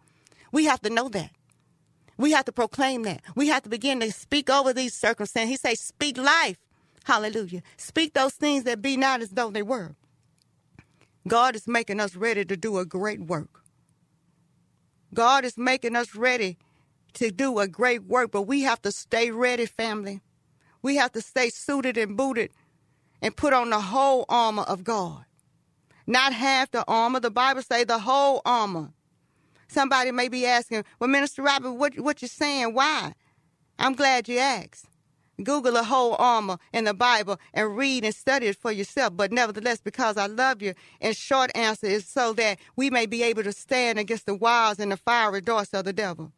We 0.52 0.64
have 0.64 0.80
to 0.82 0.90
know 0.90 1.08
that. 1.10 1.30
We 2.16 2.32
have 2.32 2.44
to 2.46 2.52
proclaim 2.52 3.02
that. 3.04 3.22
We 3.34 3.48
have 3.48 3.62
to 3.62 3.70
begin 3.70 4.00
to 4.00 4.12
speak 4.12 4.50
over 4.50 4.72
these 4.72 4.94
circumstances. 4.94 5.50
He 5.50 5.56
says, 5.56 5.80
speak 5.80 6.18
life. 6.18 6.58
Hallelujah. 7.04 7.62
Speak 7.78 8.12
those 8.12 8.34
things 8.34 8.64
that 8.64 8.82
be 8.82 8.96
not 8.96 9.22
as 9.22 9.30
though 9.30 9.50
they 9.50 9.62
were. 9.62 9.94
God 11.26 11.56
is 11.56 11.66
making 11.66 12.00
us 12.00 12.16
ready 12.16 12.44
to 12.44 12.56
do 12.56 12.78
a 12.78 12.84
great 12.84 13.20
work. 13.20 13.62
God 15.14 15.44
is 15.44 15.56
making 15.56 15.96
us 15.96 16.14
ready 16.14 16.58
to 17.14 17.30
do 17.30 17.58
a 17.58 17.68
great 17.68 18.04
work, 18.04 18.30
but 18.32 18.42
we 18.42 18.62
have 18.62 18.82
to 18.82 18.92
stay 18.92 19.30
ready, 19.30 19.66
family. 19.66 20.20
We 20.82 20.96
have 20.96 21.12
to 21.12 21.20
stay 21.20 21.50
suited 21.50 21.96
and 21.98 22.16
booted 22.16 22.50
and 23.22 23.36
put 23.36 23.52
on 23.52 23.70
the 23.70 23.80
whole 23.80 24.24
armor 24.28 24.62
of 24.62 24.84
God. 24.84 25.24
Not 26.06 26.32
half 26.32 26.70
the 26.70 26.84
armor. 26.88 27.20
The 27.20 27.30
Bible 27.30 27.62
say 27.62 27.84
the 27.84 28.00
whole 28.00 28.42
armor. 28.44 28.90
Somebody 29.68 30.10
may 30.10 30.28
be 30.28 30.46
asking, 30.46 30.84
well, 30.98 31.08
Minister 31.10 31.42
Robert, 31.42 31.72
what, 31.72 31.98
what 32.00 32.22
you 32.22 32.28
saying? 32.28 32.74
Why? 32.74 33.12
I'm 33.78 33.94
glad 33.94 34.28
you 34.28 34.38
asked. 34.38 34.86
Google 35.42 35.72
the 35.72 35.84
whole 35.84 36.16
armor 36.18 36.58
in 36.72 36.84
the 36.84 36.94
Bible 36.94 37.38
and 37.54 37.76
read 37.76 38.04
and 38.04 38.14
study 38.14 38.46
it 38.48 38.56
for 38.56 38.72
yourself. 38.72 39.16
But 39.16 39.32
nevertheless, 39.32 39.80
because 39.80 40.16
I 40.16 40.26
love 40.26 40.60
you, 40.62 40.74
and 41.00 41.16
short 41.16 41.50
answer 41.54 41.86
is 41.86 42.06
so 42.06 42.32
that 42.34 42.58
we 42.76 42.90
may 42.90 43.06
be 43.06 43.22
able 43.22 43.44
to 43.44 43.52
stand 43.52 43.98
against 43.98 44.26
the 44.26 44.34
wiles 44.34 44.78
and 44.78 44.92
the 44.92 44.96
fiery 44.98 45.40
darts 45.40 45.72
of 45.72 45.84
the 45.84 45.92
devil. 45.92 46.32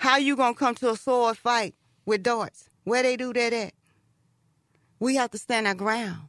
How 0.00 0.16
you 0.16 0.34
gonna 0.34 0.54
come 0.54 0.74
to 0.76 0.90
a 0.92 0.96
sword 0.96 1.36
fight 1.36 1.74
with 2.06 2.22
darts? 2.22 2.70
Where 2.84 3.02
they 3.02 3.18
do 3.18 3.34
that 3.34 3.52
at? 3.52 3.74
We 4.98 5.16
have 5.16 5.30
to 5.32 5.38
stand 5.38 5.66
our 5.66 5.74
ground. 5.74 6.28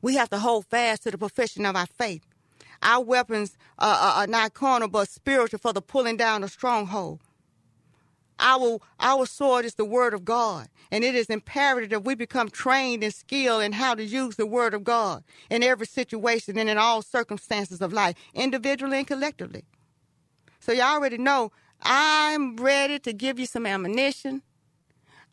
We 0.00 0.14
have 0.14 0.30
to 0.30 0.38
hold 0.38 0.66
fast 0.66 1.02
to 1.02 1.10
the 1.10 1.18
profession 1.18 1.66
of 1.66 1.74
our 1.74 1.86
faith. 1.86 2.22
Our 2.80 3.02
weapons 3.02 3.58
are, 3.80 4.20
are 4.22 4.26
not 4.28 4.54
carnal 4.54 4.86
but 4.86 5.08
spiritual 5.08 5.58
for 5.58 5.72
the 5.72 5.82
pulling 5.82 6.16
down 6.18 6.44
of 6.44 6.52
stronghold. 6.52 7.18
Our, 8.38 8.78
our 9.00 9.26
sword 9.26 9.64
is 9.64 9.74
the 9.74 9.84
word 9.84 10.14
of 10.14 10.24
God, 10.24 10.68
and 10.92 11.02
it 11.02 11.16
is 11.16 11.26
imperative 11.26 11.90
that 11.90 12.04
we 12.04 12.14
become 12.14 12.48
trained 12.48 13.02
and 13.02 13.12
skilled 13.12 13.64
in 13.64 13.72
how 13.72 13.96
to 13.96 14.04
use 14.04 14.36
the 14.36 14.46
word 14.46 14.72
of 14.72 14.84
God 14.84 15.24
in 15.50 15.64
every 15.64 15.88
situation 15.88 16.56
and 16.56 16.70
in 16.70 16.78
all 16.78 17.02
circumstances 17.02 17.80
of 17.80 17.92
life, 17.92 18.14
individually 18.34 18.98
and 18.98 19.06
collectively. 19.08 19.64
So 20.60 20.72
you 20.72 20.82
all 20.82 20.94
already 20.96 21.18
know 21.18 21.50
I'm 21.82 22.56
ready 22.56 22.98
to 23.00 23.12
give 23.12 23.38
you 23.38 23.46
some 23.46 23.66
ammunition 23.66 24.42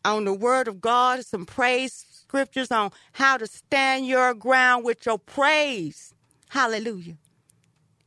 on 0.04 0.24
the 0.24 0.32
word 0.32 0.68
of 0.68 0.80
God, 0.80 1.24
some 1.24 1.44
praise 1.44 2.04
scriptures 2.10 2.70
on 2.70 2.90
how 3.12 3.36
to 3.36 3.46
stand 3.46 4.06
your 4.06 4.34
ground 4.34 4.84
with 4.84 5.04
your 5.04 5.18
praise. 5.18 6.14
Hallelujah. 6.48 7.16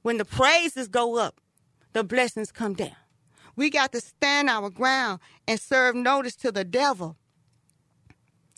When 0.02 0.18
the 0.18 0.26
praises 0.26 0.88
go 0.88 1.18
up, 1.18 1.42
the 1.94 2.04
blessings 2.04 2.52
come 2.52 2.74
down. 2.74 2.96
We 3.56 3.70
got 3.70 3.92
to 3.92 4.00
stand 4.00 4.50
our 4.50 4.70
ground 4.70 5.20
and 5.48 5.60
serve 5.60 5.96
notice 5.96 6.36
to 6.38 6.52
the 6.52 6.64
devil 6.64 7.18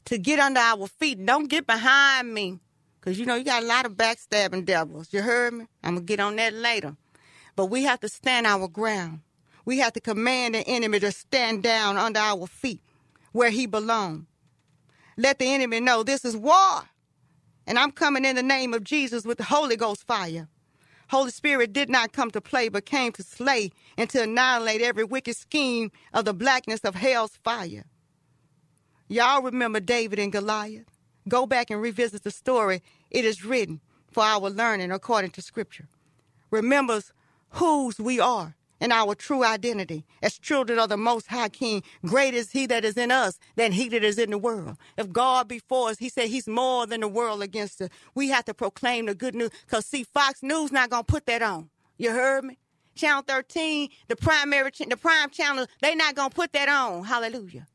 to 0.05 0.17
get 0.17 0.39
under 0.39 0.59
our 0.59 0.87
feet. 0.87 1.25
Don't 1.25 1.49
get 1.49 1.65
behind 1.65 2.33
me. 2.33 2.59
Because, 2.99 3.17
you 3.17 3.25
know, 3.25 3.33
you 3.33 3.43
got 3.43 3.63
a 3.63 3.65
lot 3.65 3.87
of 3.87 3.93
backstabbing 3.93 4.65
devils. 4.65 5.11
You 5.11 5.23
heard 5.23 5.53
me? 5.53 5.65
I'm 5.83 5.95
going 5.95 6.05
to 6.05 6.07
get 6.07 6.19
on 6.19 6.35
that 6.35 6.53
later. 6.53 6.95
But 7.55 7.67
we 7.67 7.83
have 7.83 7.99
to 8.01 8.09
stand 8.09 8.45
our 8.45 8.67
ground. 8.67 9.21
We 9.65 9.79
have 9.79 9.93
to 9.93 10.01
command 10.01 10.55
the 10.55 10.67
enemy 10.67 10.99
to 10.99 11.11
stand 11.11 11.63
down 11.63 11.97
under 11.97 12.19
our 12.19 12.47
feet 12.47 12.81
where 13.31 13.49
he 13.49 13.65
belongs. 13.65 14.25
Let 15.17 15.39
the 15.39 15.45
enemy 15.45 15.79
know 15.79 16.03
this 16.03 16.25
is 16.25 16.35
war. 16.35 16.83
And 17.67 17.77
I'm 17.77 17.91
coming 17.91 18.25
in 18.25 18.35
the 18.35 18.43
name 18.43 18.73
of 18.73 18.83
Jesus 18.83 19.23
with 19.23 19.37
the 19.37 19.43
Holy 19.43 19.75
Ghost 19.75 20.05
fire. 20.07 20.47
Holy 21.09 21.31
Spirit 21.31 21.73
did 21.73 21.89
not 21.89 22.13
come 22.13 22.31
to 22.31 22.41
play, 22.41 22.69
but 22.69 22.85
came 22.85 23.11
to 23.11 23.23
slay 23.23 23.71
and 23.97 24.09
to 24.09 24.23
annihilate 24.23 24.81
every 24.81 25.03
wicked 25.03 25.35
scheme 25.35 25.91
of 26.13 26.25
the 26.25 26.33
blackness 26.33 26.81
of 26.81 26.95
hell's 26.95 27.37
fire. 27.43 27.83
Y'all 29.07 29.41
remember 29.41 29.79
David 29.81 30.19
and 30.19 30.31
Goliath? 30.31 30.87
Go 31.27 31.45
back 31.45 31.69
and 31.69 31.81
revisit 31.81 32.23
the 32.23 32.31
story. 32.31 32.81
It 33.09 33.25
is 33.25 33.43
written 33.43 33.81
for 34.09 34.23
our 34.23 34.49
learning 34.49 34.91
according 34.91 35.31
to 35.31 35.41
Scripture. 35.41 35.87
Remembers 36.49 37.11
whose 37.51 37.99
we 37.99 38.19
are 38.19 38.55
and 38.81 38.93
our 38.93 39.15
true 39.15 39.45
identity 39.45 40.05
as 40.23 40.39
children 40.39 40.79
of 40.79 40.89
the 40.89 40.97
Most 40.97 41.27
High 41.27 41.49
King. 41.49 41.83
Great 42.05 42.35
is 42.35 42.51
He 42.51 42.67
that 42.67 42.85
is 42.85 42.97
in 42.97 43.11
us 43.11 43.39
than 43.57 43.73
He 43.73 43.89
that 43.89 44.03
is 44.03 44.19
in 44.19 44.31
the 44.31 44.39
world. 44.39 44.77
If 44.97 45.11
God 45.13 45.47
before 45.49 45.91
us, 45.91 45.99
He 45.99 46.09
said 46.09 46.29
He's 46.29 46.47
more 46.49 46.87
than 46.87 47.01
the 47.01 47.09
world 47.09 47.43
against 47.43 47.81
us. 47.81 47.89
We 48.15 48.29
have 48.31 48.45
to 48.47 48.55
proclaim 48.55 49.07
the 49.07 49.15
good 49.15 49.35
news 49.35 49.51
because, 49.67 49.87
see, 49.87 50.05
Fox 50.05 50.43
News 50.43 50.73
not 50.73 50.91
going 50.91 51.05
to 51.05 51.13
put 51.13 51.27
that 51.27 51.43
on. 51.43 51.69
You 51.97 52.11
heard 52.11 52.45
me? 52.45 52.59
Channel 52.95 53.23
13, 53.27 53.89
the 54.09 54.17
primary, 54.17 54.71
the 54.89 54.97
prime 54.97 55.31
channel, 55.31 55.67
they 55.81 55.95
not 55.95 56.15
going 56.15 56.31
to 56.31 56.35
put 56.35 56.53
that 56.53 56.69
on. 56.69 57.05
Hallelujah. 57.05 57.67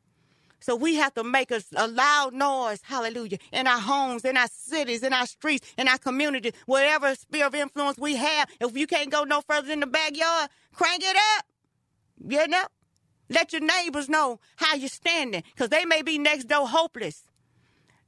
So 0.59 0.75
we 0.75 0.95
have 0.95 1.13
to 1.13 1.23
make 1.23 1.51
a, 1.51 1.61
a, 1.75 1.87
loud 1.87 2.33
noise, 2.33 2.81
hallelujah, 2.83 3.37
in 3.51 3.67
our 3.67 3.79
homes, 3.79 4.25
in 4.25 4.37
our 4.37 4.47
cities, 4.51 5.03
in 5.03 5.13
our 5.13 5.27
streets, 5.27 5.71
in 5.77 5.87
our 5.87 5.97
community, 5.97 6.51
whatever 6.65 7.13
sphere 7.15 7.45
of 7.45 7.55
influence 7.55 7.97
we 7.97 8.15
have. 8.15 8.49
If 8.59 8.75
you 8.75 8.87
can't 8.87 9.11
go 9.11 9.23
no 9.23 9.41
further 9.41 9.71
in 9.71 9.81
the 9.81 9.87
backyard, 9.87 10.49
crank 10.73 11.03
it 11.03 11.15
up. 11.37 11.45
You 12.27 12.47
know? 12.47 12.65
Let 13.29 13.53
your 13.53 13.61
neighbors 13.61 14.09
know 14.09 14.39
how 14.55 14.75
you're 14.75 14.89
standing, 14.89 15.43
because 15.53 15.69
they 15.69 15.85
may 15.85 16.01
be 16.01 16.17
next 16.17 16.45
door 16.45 16.67
hopeless. 16.67 17.23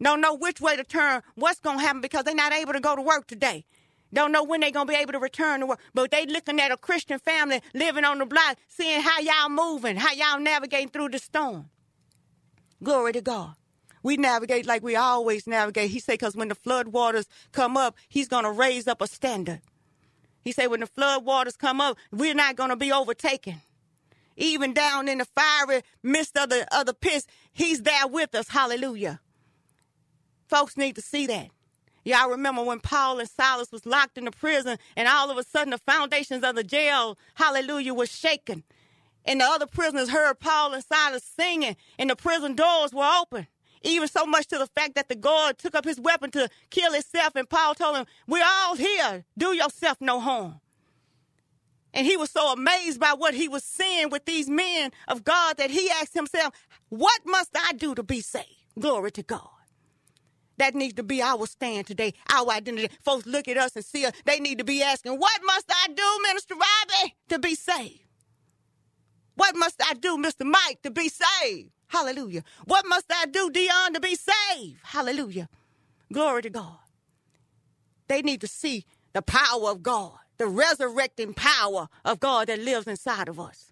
Don't 0.01 0.21
know 0.21 0.33
which 0.33 0.61
way 0.61 0.77
to 0.77 0.83
turn, 0.83 1.21
what's 1.35 1.59
going 1.59 1.77
to 1.77 1.83
happen 1.83 2.01
because 2.01 2.23
they're 2.23 2.33
not 2.33 2.53
able 2.53 2.73
to 2.73 2.79
go 2.79 2.95
to 2.95 3.01
work 3.01 3.27
today. 3.27 3.65
Don't 4.13 4.31
know 4.31 4.43
when 4.43 4.61
they're 4.61 4.71
going 4.71 4.87
to 4.87 4.93
be 4.93 4.97
able 4.97 5.11
to 5.11 5.19
return 5.19 5.59
to 5.59 5.67
work. 5.67 5.79
But 5.93 6.09
they 6.09 6.25
looking 6.25 6.59
at 6.59 6.71
a 6.71 6.77
Christian 6.77 7.19
family 7.19 7.61
living 7.73 8.05
on 8.05 8.17
the 8.17 8.25
block, 8.25 8.57
seeing 8.67 9.01
how 9.01 9.19
y'all 9.19 9.49
moving, 9.49 9.97
how 9.97 10.13
y'all 10.13 10.39
navigating 10.39 10.89
through 10.89 11.09
the 11.09 11.19
storm. 11.19 11.69
Glory 12.81 13.13
to 13.13 13.21
God. 13.21 13.55
We 14.01 14.15
navigate 14.15 14.65
like 14.65 14.81
we 14.81 14.95
always 14.95 15.45
navigate. 15.45 15.91
He 15.91 15.99
said, 15.99 16.13
because 16.13 16.35
when 16.35 16.47
the 16.47 16.55
flood 16.55 16.89
waters 16.89 17.27
come 17.51 17.75
up, 17.75 17.95
he's 18.07 18.29
going 18.29 18.45
to 18.45 18.51
raise 18.51 18.87
up 18.87 19.01
a 19.01 19.07
standard. 19.07 19.61
He 20.41 20.53
said, 20.53 20.67
when 20.67 20.79
the 20.79 20.87
flood 20.87 21.25
waters 21.25 21.57
come 21.57 21.81
up, 21.81 21.97
we're 22.11 22.33
not 22.33 22.55
going 22.55 22.69
to 22.69 22.77
be 22.77 22.91
overtaken. 22.91 23.61
Even 24.37 24.73
down 24.73 25.09
in 25.09 25.17
the 25.17 25.25
fiery 25.25 25.81
midst 26.01 26.37
of 26.37 26.49
the, 26.49 26.65
of 26.77 26.85
the 26.85 26.93
pits, 26.93 27.27
he's 27.51 27.81
there 27.81 28.07
with 28.07 28.33
us. 28.33 28.47
Hallelujah. 28.47 29.19
Folks 30.47 30.77
need 30.77 30.95
to 30.95 31.01
see 31.01 31.27
that. 31.27 31.49
Y'all 32.05 32.29
remember 32.29 32.63
when 32.63 32.79
Paul 32.79 33.19
and 33.19 33.29
Silas 33.29 33.71
was 33.71 33.85
locked 33.85 34.17
in 34.17 34.23
the 34.23 34.31
prison 34.31 34.77
and 34.95 35.07
all 35.09 35.29
of 35.29 35.37
a 35.37 35.43
sudden 35.43 35.71
the 35.71 35.77
foundations 35.77 36.43
of 36.45 36.55
the 36.55 36.63
jail, 36.63 37.17
hallelujah, 37.35 37.93
was 37.93 38.09
shaken 38.09 38.63
and 39.25 39.41
the 39.41 39.45
other 39.45 39.67
prisoners 39.67 40.09
heard 40.09 40.39
Paul 40.39 40.73
and 40.73 40.83
Silas 40.83 41.23
singing, 41.23 41.75
and 41.97 42.09
the 42.09 42.15
prison 42.15 42.55
doors 42.55 42.93
were 42.93 43.09
open. 43.21 43.47
Even 43.81 44.07
so 44.07 44.25
much 44.25 44.47
to 44.47 44.57
the 44.57 44.67
fact 44.67 44.95
that 44.95 45.07
the 45.07 45.15
guard 45.15 45.57
took 45.57 45.73
up 45.75 45.85
his 45.85 45.99
weapon 45.99 46.31
to 46.31 46.49
kill 46.69 46.91
himself, 46.93 47.35
and 47.35 47.49
Paul 47.49 47.75
told 47.75 47.95
him, 47.97 48.05
We're 48.27 48.43
all 48.45 48.75
here. 48.75 49.25
Do 49.37 49.53
yourself 49.53 49.97
no 50.01 50.19
harm. 50.19 50.59
And 51.93 52.05
he 52.05 52.17
was 52.17 52.29
so 52.29 52.53
amazed 52.53 52.99
by 52.99 53.13
what 53.13 53.33
he 53.33 53.47
was 53.47 53.63
seeing 53.63 54.09
with 54.09 54.25
these 54.25 54.49
men 54.49 54.91
of 55.07 55.23
God 55.23 55.57
that 55.57 55.71
he 55.71 55.89
asked 55.89 56.13
himself, 56.13 56.53
What 56.89 57.21
must 57.25 57.51
I 57.55 57.73
do 57.73 57.95
to 57.95 58.03
be 58.03 58.21
saved? 58.21 58.45
Glory 58.77 59.11
to 59.11 59.23
God. 59.23 59.49
That 60.57 60.75
needs 60.75 60.95
to 60.95 61.03
be 61.03 61.21
our 61.21 61.47
stand 61.47 61.87
today, 61.87 62.13
our 62.31 62.49
identity. 62.49 62.93
Folks 63.01 63.25
look 63.25 63.47
at 63.47 63.57
us 63.57 63.75
and 63.75 63.85
see 63.85 64.05
us. 64.05 64.11
They 64.25 64.39
need 64.39 64.57
to 64.57 64.65
be 64.65 64.83
asking, 64.83 65.13
What 65.13 65.39
must 65.45 65.71
I 65.71 65.87
do, 65.87 66.19
Minister 66.23 66.55
Robbie, 66.55 67.15
to 67.29 67.39
be 67.39 67.55
saved? 67.55 68.01
What 69.39 69.55
must 69.55 69.81
I 69.89 69.93
do, 69.93 70.17
Mr. 70.17 70.45
Mike, 70.45 70.81
to 70.83 70.91
be 70.91 71.09
saved? 71.09 71.71
Hallelujah. 71.87 72.43
What 72.65 72.85
must 72.89 73.05
I 73.09 73.25
do, 73.25 73.49
Dion, 73.49 73.93
to 73.93 74.01
be 74.01 74.17
saved? 74.17 74.79
Hallelujah. 74.83 75.47
Glory 76.11 76.41
to 76.41 76.49
God. 76.49 76.79
They 78.09 78.21
need 78.21 78.41
to 78.41 78.47
see 78.47 78.85
the 79.13 79.21
power 79.21 79.71
of 79.71 79.81
God, 79.81 80.17
the 80.39 80.47
resurrecting 80.47 81.35
power 81.35 81.87
of 82.03 82.19
God 82.19 82.49
that 82.49 82.59
lives 82.59 82.85
inside 82.85 83.29
of 83.29 83.39
us. 83.39 83.71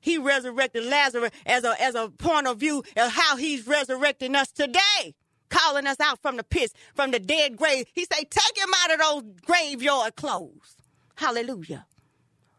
He 0.00 0.18
resurrected 0.18 0.84
Lazarus 0.84 1.30
as 1.46 1.62
a, 1.62 1.80
as 1.80 1.94
a 1.94 2.08
point 2.10 2.48
of 2.48 2.58
view 2.58 2.82
of 2.96 3.12
how 3.12 3.36
he's 3.36 3.68
resurrecting 3.68 4.34
us 4.34 4.50
today, 4.50 5.14
calling 5.48 5.86
us 5.86 6.00
out 6.00 6.20
from 6.22 6.38
the 6.38 6.44
pits, 6.44 6.74
from 6.96 7.12
the 7.12 7.20
dead 7.20 7.56
grave. 7.56 7.86
He 7.94 8.04
say, 8.12 8.24
take 8.24 8.58
him 8.58 8.70
out 8.84 8.94
of 8.94 8.98
those 9.00 9.22
graveyard 9.46 10.16
clothes. 10.16 10.76
Hallelujah. 11.14 11.86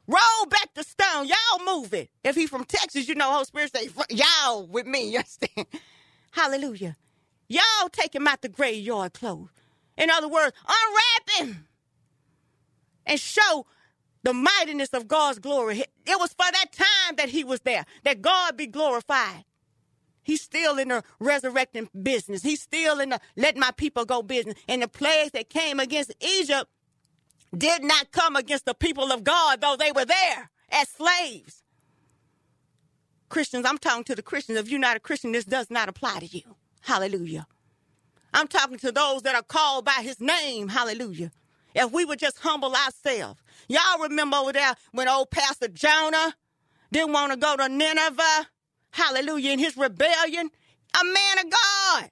Roll 0.07 0.45
back 0.50 0.74
the 0.75 0.83
stone. 0.83 1.27
Y'all 1.27 1.65
move 1.65 1.93
it. 1.93 2.10
If 2.24 2.36
he 2.36 2.48
from 2.48 2.65
Texas, 2.65 3.07
you 3.07 3.15
know 3.15 3.31
Holy 3.31 3.45
Spirit 3.45 3.75
say, 3.75 3.89
y'all 4.10 4.67
with 4.67 4.86
me. 4.88 5.10
You 5.12 5.19
understand? 5.19 5.67
Hallelujah. 6.31 6.95
Y'all 7.48 7.89
take 7.91 8.15
him 8.15 8.27
out 8.27 8.41
the 8.41 8.50
graveyard 8.50 9.13
clothes. 9.13 9.50
In 9.98 10.10
other 10.10 10.27
words, 10.27 10.53
unwrap 10.67 11.29
him 11.50 11.67
and 13.05 13.19
show 13.19 13.65
the 14.24 14.33
mightiness 14.33 14.89
of 14.93 15.07
God's 15.07 15.39
glory. 15.39 15.81
It 15.81 16.19
was 16.19 16.31
for 16.31 16.51
that 16.51 16.72
time 16.72 17.15
that 17.17 17.29
he 17.29 17.43
was 17.43 17.62
there, 17.62 17.86
that 18.03 18.22
God 18.22 18.57
be 18.57 18.67
glorified. 18.67 19.45
He's 20.24 20.41
still 20.41 20.77
in 20.77 20.89
the 20.89 21.03
resurrecting 21.19 21.89
business. 22.01 22.43
He's 22.43 22.62
still 22.62 23.00
in 23.00 23.10
the 23.10 23.19
let 23.36 23.57
my 23.57 23.72
people 23.72 24.05
go 24.05 24.22
business. 24.24 24.55
And 24.67 24.81
the 24.81 24.88
plagues 24.88 25.31
that 25.31 25.50
came 25.50 25.79
against 25.79 26.13
Egypt 26.22 26.72
did 27.57 27.83
not 27.83 28.12
come 28.12 28.36
against 28.36 28.65
the 28.65 28.74
people 28.75 29.12
of 29.12 29.24
God, 29.24 29.62
though 29.62 29.75
they 29.77 29.91
were 29.91 30.05
there 30.05 30.51
as 30.72 30.89
slaves. 30.89 31.63
Christians, 33.29 33.65
I'm 33.65 33.77
talking 33.79 34.03
to 34.05 34.15
the 34.15 34.24
Christians. 34.24 34.60
If 34.60 34.69
you're 34.69 34.79
not 34.79 34.98
a 34.98 35.01
Christian, 35.01 35.31
this 35.33 35.45
does 35.45 35.69
not 35.72 35.89
apply 35.89 36.19
to 36.19 36.27
you. 36.27 36.43
Hallelujah. 36.81 37.48
I'm 38.33 38.48
talking 38.48 38.77
to 38.79 38.91
those 38.91 39.24
that 39.24 39.36
are 39.36 39.43
called 39.43 39.86
by 39.86 40.01
his 40.03 40.19
name. 40.22 40.69
Hallelujah. 40.69 41.31
If 41.75 41.91
we 41.91 42.05
would 42.05 42.19
just 42.19 42.39
humble 42.39 42.75
ourselves. 42.75 43.41
Y'all 43.67 44.00
remember 44.01 44.38
over 44.38 44.53
there 44.53 44.75
when 44.91 45.07
old 45.10 45.31
Pastor 45.31 45.67
Jonah 45.67 46.36
didn't 46.91 47.13
want 47.13 47.31
to 47.33 47.38
go 47.38 47.57
to 47.57 47.69
Nineveh? 47.69 48.48
Hallelujah. 48.91 49.51
In 49.51 49.60
his 49.60 49.77
rebellion, 49.77 50.50
a 51.00 51.03
man 51.05 51.45
of 51.45 51.51
God. 51.51 52.10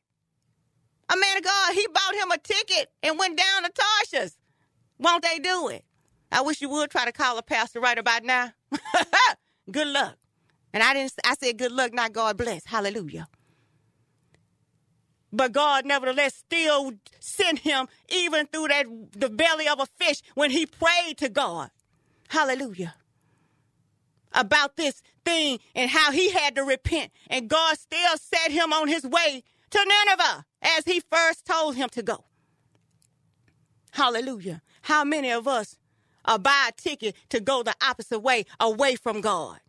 A 1.13 1.17
man 1.17 1.37
of 1.37 1.43
God, 1.43 1.73
he 1.73 1.87
bought 1.93 2.15
him 2.15 2.31
a 2.31 2.37
ticket 2.37 2.91
and 3.03 3.19
went 3.19 3.37
down 3.37 3.63
to 3.63 3.71
Tarshish. 3.71 4.31
Won't 5.01 5.23
they 5.23 5.39
do 5.39 5.69
it? 5.69 5.83
I 6.31 6.41
wish 6.41 6.61
you 6.61 6.69
would 6.69 6.91
try 6.91 7.05
to 7.05 7.13
call 7.13 7.37
a 7.39 7.43
pastor 7.43 7.81
right 7.81 7.97
about 7.97 8.23
now. 8.23 8.53
good 9.71 9.87
luck. 9.87 10.15
And 10.73 10.83
I 10.83 10.93
didn't 10.93 11.13
I 11.25 11.35
said 11.35 11.57
good 11.57 11.73
luck, 11.73 11.93
not 11.93 12.13
God 12.13 12.37
bless. 12.37 12.65
Hallelujah. 12.65 13.27
But 15.33 15.53
God 15.53 15.85
nevertheless 15.85 16.35
still 16.35 16.93
sent 17.19 17.59
him 17.59 17.87
even 18.09 18.47
through 18.47 18.69
that 18.69 18.85
the 19.13 19.29
belly 19.29 19.67
of 19.67 19.79
a 19.79 19.87
fish 19.99 20.21
when 20.35 20.51
he 20.51 20.65
prayed 20.67 21.17
to 21.17 21.29
God. 21.29 21.71
Hallelujah. 22.29 22.95
About 24.33 24.77
this 24.77 25.01
thing 25.25 25.59
and 25.75 25.89
how 25.91 26.11
he 26.11 26.31
had 26.31 26.55
to 26.55 26.63
repent. 26.63 27.11
And 27.29 27.49
God 27.49 27.77
still 27.79 28.17
set 28.17 28.51
him 28.51 28.71
on 28.73 28.87
his 28.87 29.03
way 29.03 29.43
to 29.71 29.79
Nineveh 29.79 30.45
as 30.61 30.85
he 30.85 31.01
first 31.11 31.45
told 31.45 31.75
him 31.75 31.89
to 31.89 32.03
go. 32.03 32.25
Hallelujah. 33.91 34.61
How 34.81 35.03
many 35.03 35.31
of 35.31 35.47
us 35.47 35.77
are 36.25 36.39
buy 36.39 36.69
a 36.69 36.81
ticket 36.81 37.15
to 37.29 37.39
go 37.39 37.63
the 37.63 37.75
opposite 37.81 38.19
way 38.19 38.45
away 38.59 38.95
from 38.95 39.21
God? 39.21 39.59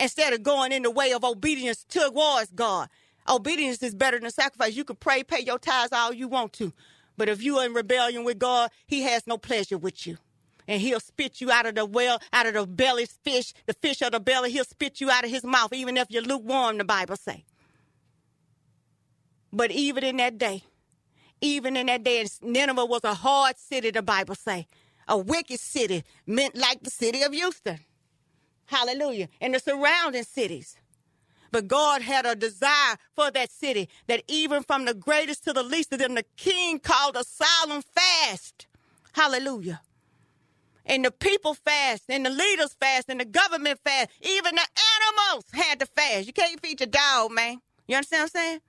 Instead 0.00 0.32
of 0.32 0.42
going 0.42 0.72
in 0.72 0.82
the 0.82 0.90
way 0.90 1.12
of 1.12 1.24
obedience 1.24 1.84
towards 1.88 2.50
God. 2.52 2.88
Obedience 3.28 3.82
is 3.82 3.94
better 3.94 4.18
than 4.18 4.30
sacrifice. 4.30 4.74
You 4.74 4.84
can 4.84 4.96
pray, 4.96 5.22
pay 5.22 5.40
your 5.40 5.58
tithes 5.58 5.92
all 5.92 6.12
you 6.12 6.26
want 6.26 6.52
to. 6.54 6.72
But 7.16 7.28
if 7.28 7.42
you 7.42 7.58
are 7.58 7.66
in 7.66 7.74
rebellion 7.74 8.24
with 8.24 8.38
God, 8.38 8.70
he 8.86 9.02
has 9.02 9.26
no 9.26 9.38
pleasure 9.38 9.78
with 9.78 10.06
you. 10.06 10.18
And 10.66 10.80
he'll 10.80 11.00
spit 11.00 11.40
you 11.40 11.50
out 11.50 11.66
of 11.66 11.74
the 11.74 11.84
well, 11.84 12.20
out 12.32 12.46
of 12.46 12.54
the 12.54 12.66
belly 12.66 13.06
fish, 13.06 13.52
the 13.66 13.74
fish 13.74 14.02
of 14.02 14.12
the 14.12 14.20
belly. 14.20 14.50
He'll 14.50 14.64
spit 14.64 15.00
you 15.00 15.10
out 15.10 15.24
of 15.24 15.30
his 15.30 15.44
mouth, 15.44 15.72
even 15.72 15.96
if 15.96 16.10
you're 16.10 16.22
lukewarm, 16.22 16.78
the 16.78 16.84
Bible 16.84 17.16
say. 17.16 17.44
But 19.52 19.70
even 19.70 20.02
in 20.04 20.16
that 20.16 20.38
day, 20.38 20.64
even 21.42 21.76
in 21.76 21.86
that 21.86 22.04
day, 22.04 22.26
Nineveh 22.40 22.86
was 22.86 23.04
a 23.04 23.14
hard 23.14 23.58
city, 23.58 23.90
the 23.90 24.02
Bible 24.02 24.36
say. 24.36 24.66
A 25.08 25.18
wicked 25.18 25.60
city, 25.60 26.04
meant 26.26 26.56
like 26.56 26.82
the 26.82 26.90
city 26.90 27.22
of 27.22 27.32
Houston. 27.32 27.80
Hallelujah. 28.66 29.28
And 29.40 29.54
the 29.54 29.58
surrounding 29.58 30.24
cities. 30.24 30.76
But 31.50 31.68
God 31.68 32.02
had 32.02 32.24
a 32.24 32.34
desire 32.34 32.96
for 33.14 33.30
that 33.32 33.50
city 33.50 33.90
that 34.06 34.22
even 34.28 34.62
from 34.62 34.86
the 34.86 34.94
greatest 34.94 35.44
to 35.44 35.52
the 35.52 35.62
least 35.62 35.92
of 35.92 35.98
them, 35.98 36.14
the 36.14 36.24
king 36.36 36.78
called 36.78 37.16
a 37.16 37.24
solemn 37.24 37.82
fast. 37.82 38.66
Hallelujah. 39.12 39.82
And 40.86 41.04
the 41.04 41.10
people 41.10 41.54
fast, 41.54 42.04
and 42.08 42.24
the 42.26 42.30
leaders 42.30 42.74
fast, 42.80 43.08
and 43.08 43.20
the 43.20 43.24
government 43.24 43.80
fast. 43.84 44.10
Even 44.20 44.54
the 44.54 44.66
animals 45.06 45.44
had 45.52 45.80
to 45.80 45.86
fast. 45.86 46.26
You 46.26 46.32
can't 46.32 46.60
feed 46.60 46.80
your 46.80 46.88
dog, 46.88 47.32
man. 47.32 47.58
You 47.86 47.96
understand 47.96 48.22
what 48.22 48.40
I'm 48.40 48.42
saying? 48.42 48.60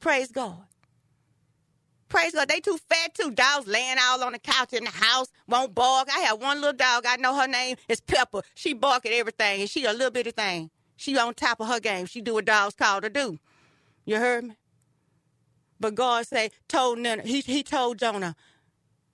Praise 0.00 0.32
God. 0.32 0.64
Praise 2.10 2.32
God. 2.32 2.48
They 2.48 2.60
too 2.60 2.78
fat 2.90 3.14
too. 3.14 3.30
Dogs 3.30 3.66
laying 3.66 3.96
all 4.02 4.22
on 4.24 4.32
the 4.32 4.40
couch 4.40 4.74
in 4.74 4.84
the 4.84 4.90
house, 4.90 5.28
won't 5.48 5.74
bark. 5.74 6.08
I 6.14 6.20
have 6.20 6.42
one 6.42 6.58
little 6.60 6.76
dog. 6.76 7.06
I 7.08 7.16
know 7.16 7.34
her 7.40 7.48
name 7.48 7.76
is 7.88 8.02
Pepper. 8.02 8.42
She 8.54 8.74
bark 8.74 9.06
at 9.06 9.12
everything, 9.12 9.62
and 9.62 9.70
she 9.70 9.86
a 9.86 9.92
little 9.92 10.10
bitty 10.10 10.32
thing. 10.32 10.70
She 10.96 11.16
on 11.16 11.34
top 11.34 11.60
of 11.60 11.68
her 11.68 11.80
game. 11.80 12.06
She 12.06 12.20
do 12.20 12.34
what 12.34 12.44
dogs 12.44 12.74
call 12.74 13.00
to 13.00 13.08
do. 13.08 13.38
You 14.04 14.18
heard 14.18 14.44
me? 14.44 14.56
But 15.80 15.94
God 15.94 16.26
say, 16.26 16.50
told 16.68 16.98
Nineveh, 16.98 17.26
he, 17.26 17.40
he 17.40 17.62
told 17.62 17.98
Jonah, 17.98 18.36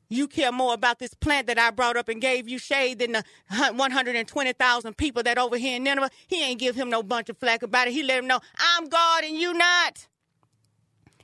you 0.09 0.27
care 0.29 0.53
more 0.53 0.75
about 0.75 0.99
this 0.99 1.15
plant 1.15 1.47
that 1.49 1.59
I 1.59 1.71
brought 1.71 1.97
up 1.97 2.09
and 2.09 2.21
gave 2.21 2.49
you 2.49 2.59
shade 2.59 2.99
than 3.01 3.13
the 3.13 3.25
120,000 3.51 4.97
people 4.97 5.23
that 5.25 5.39
over 5.39 5.57
here 5.57 5.77
in 5.77 5.85
Nineveh. 5.85 6.11
He 6.27 6.43
ain't 6.43 6.61
give 6.61 6.77
him 6.77 6.91
no 6.91 7.03
bunch 7.03 7.29
of 7.29 7.39
flack 7.39 7.63
about 7.63 7.89
it. 7.89 7.93
He 7.93 8.03
let 8.03 8.19
him 8.19 8.27
know, 8.27 8.41
I'm 8.59 8.89
God 8.89 9.25
and 9.25 9.37
you 9.37 9.55
not. 9.55 10.09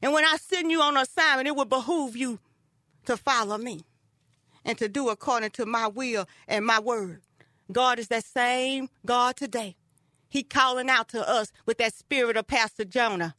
And 0.03 0.13
when 0.13 0.25
I 0.25 0.37
send 0.37 0.71
you 0.71 0.83
on 0.83 0.97
assignment, 0.97 1.49
it 1.49 1.57
will 1.57 1.65
behoove 1.65 2.17
you 2.17 2.41
to 3.07 3.17
follow 3.17 3.57
me 3.57 3.83
and 4.65 4.77
to 4.79 4.89
do 4.89 5.09
according 5.09 5.51
to 5.51 5.67
my 5.67 5.87
will 5.87 6.29
and 6.49 6.67
my 6.67 6.81
word. 6.81 7.23
God 7.71 7.99
is 7.99 8.09
that 8.09 8.25
same 8.25 8.91
God 9.07 9.37
today. 9.37 9.77
He 10.29 10.43
calling 10.43 10.91
out 10.91 11.09
to 11.11 11.29
us 11.29 11.53
with 11.67 11.79
that 11.79 11.95
spirit 11.95 12.37
of 12.37 12.47
Pastor 12.47 12.85
Jonah. 12.85 13.35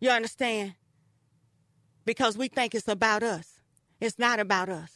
You 0.00 0.10
understand? 0.10 0.74
Because 2.04 2.36
we 2.36 2.48
think 2.48 2.74
it's 2.74 2.88
about 2.88 3.22
us. 3.22 3.60
It's 4.00 4.18
not 4.18 4.40
about 4.40 4.68
us. 4.68 4.92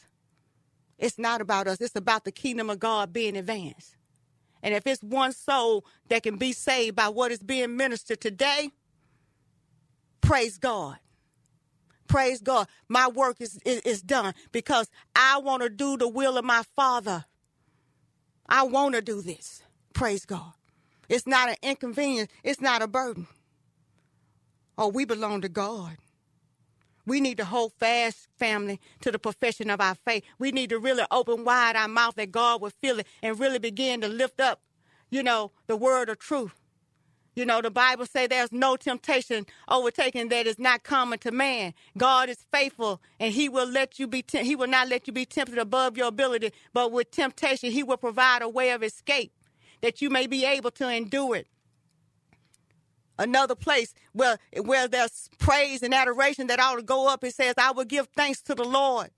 It's 0.97 1.17
not 1.17 1.41
about 1.41 1.67
us. 1.67 1.81
It's 1.81 1.95
about 1.95 2.25
the 2.25 2.31
kingdom 2.31 2.69
of 2.69 2.79
God 2.79 3.13
being 3.13 3.37
advanced. 3.37 3.95
And 4.61 4.73
if 4.75 4.85
it's 4.85 5.01
one 5.01 5.31
soul 5.31 5.85
that 6.09 6.23
can 6.23 6.37
be 6.37 6.51
saved 6.53 6.95
by 6.95 7.07
what 7.07 7.31
is 7.31 7.39
being 7.39 7.77
ministered 7.77 8.19
today, 8.21 8.71
praise 10.29 10.59
God. 10.59 10.97
Praise 12.07 12.39
God. 12.39 12.67
My 12.87 13.07
work 13.07 13.37
is, 13.39 13.59
is, 13.65 13.81
is 13.81 14.01
done 14.03 14.35
because 14.51 14.87
I 15.15 15.39
want 15.39 15.63
to 15.63 15.69
do 15.69 15.97
the 15.97 16.07
will 16.07 16.37
of 16.37 16.45
my 16.45 16.61
Father. 16.75 17.25
I 18.47 18.61
want 18.61 18.93
to 18.93 19.01
do 19.01 19.23
this. 19.23 19.63
Praise 19.93 20.25
God. 20.27 20.53
It's 21.07 21.25
not 21.25 21.49
an 21.49 21.55
inconvenience. 21.63 22.31
It's 22.43 22.61
not 22.61 22.83
a 22.83 22.87
burden. 22.87 23.25
Oh, 24.77 24.89
we 24.89 25.03
belong 25.03 25.41
to 25.41 25.49
God. 25.49 25.97
We 27.07 27.21
need 27.21 27.37
to 27.37 27.45
hold 27.45 27.73
fast, 27.79 28.27
family, 28.37 28.79
to 29.01 29.11
the 29.11 29.17
profession 29.17 29.71
of 29.71 29.81
our 29.81 29.95
faith. 29.95 30.23
We 30.37 30.51
need 30.51 30.69
to 30.69 30.77
really 30.77 31.05
open 31.09 31.43
wide 31.43 31.75
our 31.75 31.87
mouth 31.87 32.13
that 32.17 32.31
God 32.31 32.61
will 32.61 32.69
feel 32.69 32.99
it 32.99 33.07
and 33.23 33.39
really 33.39 33.57
begin 33.57 34.01
to 34.01 34.07
lift 34.07 34.39
up, 34.39 34.61
you 35.09 35.23
know, 35.23 35.53
the 35.65 35.75
word 35.75 36.07
of 36.07 36.19
truth. 36.19 36.58
You 37.35 37.45
know, 37.45 37.61
the 37.61 37.71
Bible 37.71 38.05
say 38.05 38.27
there's 38.27 38.51
no 38.51 38.75
temptation 38.75 39.45
overtaken 39.69 40.29
that 40.29 40.47
is 40.47 40.59
not 40.59 40.83
common 40.83 41.19
to 41.19 41.31
man. 41.31 41.73
God 41.97 42.29
is 42.29 42.45
faithful 42.51 43.01
and 43.19 43.33
he 43.33 43.49
will 43.49 43.67
let 43.69 43.99
you 43.99 44.07
be, 44.07 44.25
he 44.31 44.55
will 44.55 44.67
not 44.67 44.89
let 44.89 45.07
you 45.07 45.13
be 45.13 45.25
tempted 45.25 45.57
above 45.57 45.97
your 45.97 46.07
ability, 46.07 46.51
but 46.73 46.91
with 46.91 47.11
temptation, 47.11 47.71
he 47.71 47.83
will 47.83 47.97
provide 47.97 48.41
a 48.41 48.49
way 48.49 48.71
of 48.71 48.83
escape 48.83 49.31
that 49.81 50.01
you 50.01 50.09
may 50.09 50.27
be 50.27 50.45
able 50.45 50.71
to 50.71 50.89
endure 50.89 51.37
it. 51.37 51.47
Another 53.17 53.55
place 53.55 53.93
where, 54.13 54.37
where 54.63 54.87
there's 54.87 55.29
praise 55.39 55.83
and 55.83 55.93
adoration 55.93 56.47
that 56.47 56.59
ought 56.59 56.77
to 56.77 56.83
go 56.83 57.09
up, 57.09 57.23
it 57.23 57.35
says, 57.35 57.55
I 57.57 57.71
will 57.71 57.85
give 57.85 58.07
thanks 58.15 58.41
to 58.43 58.55
the 58.55 58.63
Lord 58.63 59.11